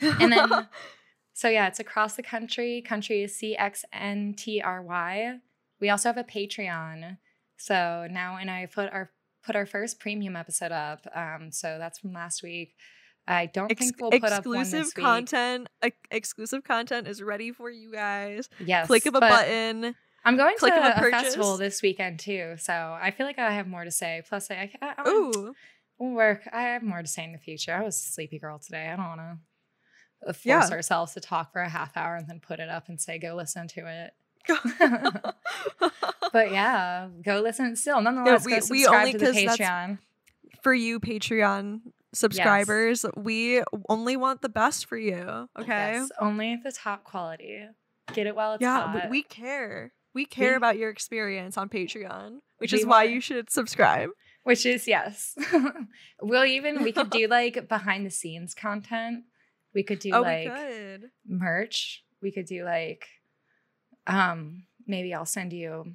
[0.00, 0.68] And then
[1.32, 2.82] so yeah, it's across the country.
[2.82, 5.38] Country is C X N T R Y.
[5.80, 7.18] We also have a Patreon.
[7.56, 9.10] So now and I put our
[9.44, 11.06] put our first premium episode up.
[11.14, 12.74] Um, so that's from last week.
[13.26, 15.04] I don't Ex- think we'll put exclusive this week.
[15.04, 15.68] content.
[15.82, 18.48] ex- exclusive content is ready for you guys.
[18.64, 19.94] Yes, Click of a button.
[20.24, 21.58] I'm going click of to a a, festival purchase.
[21.58, 24.22] this weekend too, so I feel like I have more to say.
[24.28, 25.54] Plus, I, I, I Ooh.
[25.98, 26.48] Work.
[26.52, 27.74] I have more to say in the future.
[27.74, 28.88] I was a sleepy girl today.
[28.88, 29.20] I don't want
[30.26, 30.68] to force Yeah.
[30.70, 33.34] ourselves to talk for a half hour and then put it up and say, go
[33.34, 34.12] listen to it.
[36.32, 38.00] But yeah, go listen still.
[38.00, 39.98] Nonetheless, we- go we subscribe only- to the Patreon.
[40.62, 41.80] for you Patreon
[42.12, 45.48] subscribers, we only want the best for you.
[45.58, 45.92] Okay.
[45.94, 47.66] Yes, only the top quality.
[48.12, 49.04] Get it while it's yeah, hot.
[49.04, 49.92] we, we care.
[50.14, 54.10] We care We- about your experience on Patreon, which is why you should subscribe.
[54.42, 55.36] Which is yes.
[56.22, 59.24] we'll even we could do like behind the scenes content.
[59.74, 61.10] We could do oh, like we could.
[61.26, 62.04] merch.
[62.22, 63.06] We could do like
[64.10, 65.94] um maybe I'll send you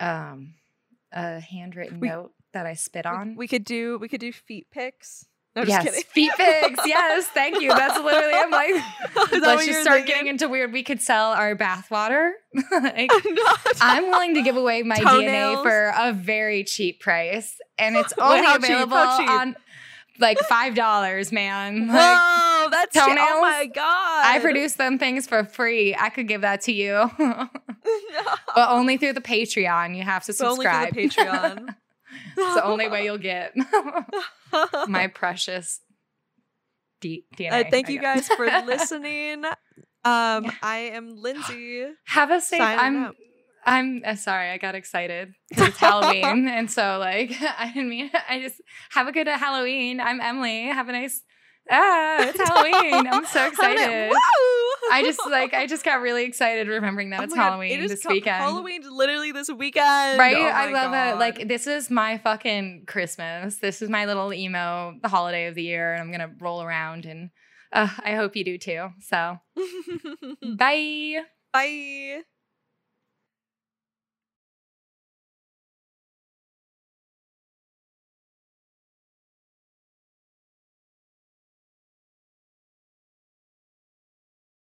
[0.00, 0.54] um
[1.12, 3.34] a handwritten We- note that I spit on.
[3.36, 5.26] We, could do we could do feet pics.
[5.54, 6.02] No, yes, kidding.
[6.04, 6.80] feet pics.
[6.86, 7.68] Yes, thank you.
[7.68, 8.32] That's literally.
[8.34, 8.82] I'm like, Is
[9.14, 10.14] that what let's just start thinking?
[10.14, 10.72] getting into weird.
[10.72, 12.30] We could sell our bathwater.
[12.72, 13.10] like,
[13.82, 15.58] I'm willing to give away my Toenails.
[15.58, 18.56] DNA for a very cheap price, and it's only cheap?
[18.56, 19.28] available How cheap?
[19.30, 19.56] on
[20.18, 21.88] like five dollars, man.
[21.88, 22.18] Like,
[22.92, 24.26] That's oh my god!
[24.26, 25.94] I produce them things for free.
[25.98, 27.48] I could give that to you, No.
[28.54, 29.96] but only through the Patreon.
[29.96, 30.94] You have to But only subscribe.
[30.94, 31.68] the Patreon.
[32.36, 33.52] it's the only way you'll get
[34.88, 35.80] my precious
[37.00, 37.66] D- DNA.
[37.66, 39.44] Uh, thank you guys for listening.
[40.04, 41.86] Um, I am Lindsay.
[42.06, 42.60] Have a safe.
[42.60, 43.04] I'm.
[43.04, 43.16] out.
[43.64, 44.50] I'm uh, sorry.
[44.50, 48.10] I got excited because it's Halloween, and so like I didn't mean.
[48.28, 48.60] I just
[48.90, 50.00] have a good Halloween.
[50.00, 50.64] I'm Emily.
[50.64, 51.22] Have a nice.
[51.72, 53.06] Ah, it's Halloween.
[53.08, 54.12] I'm so excited.
[54.92, 57.84] I just like I just got really excited remembering that Oh it's God, Halloween it
[57.84, 58.36] is this weekend.
[58.36, 60.18] Halloween's literally this weekend.
[60.18, 60.36] Right?
[60.36, 61.18] Oh I love it.
[61.18, 63.56] Like this is my fucking Christmas.
[63.56, 67.06] This is my little emo the holiday of the year, and I'm gonna roll around
[67.06, 67.30] and
[67.72, 68.88] uh, I hope you do too.
[69.00, 69.38] So
[70.56, 71.22] bye.
[71.52, 72.22] Bye.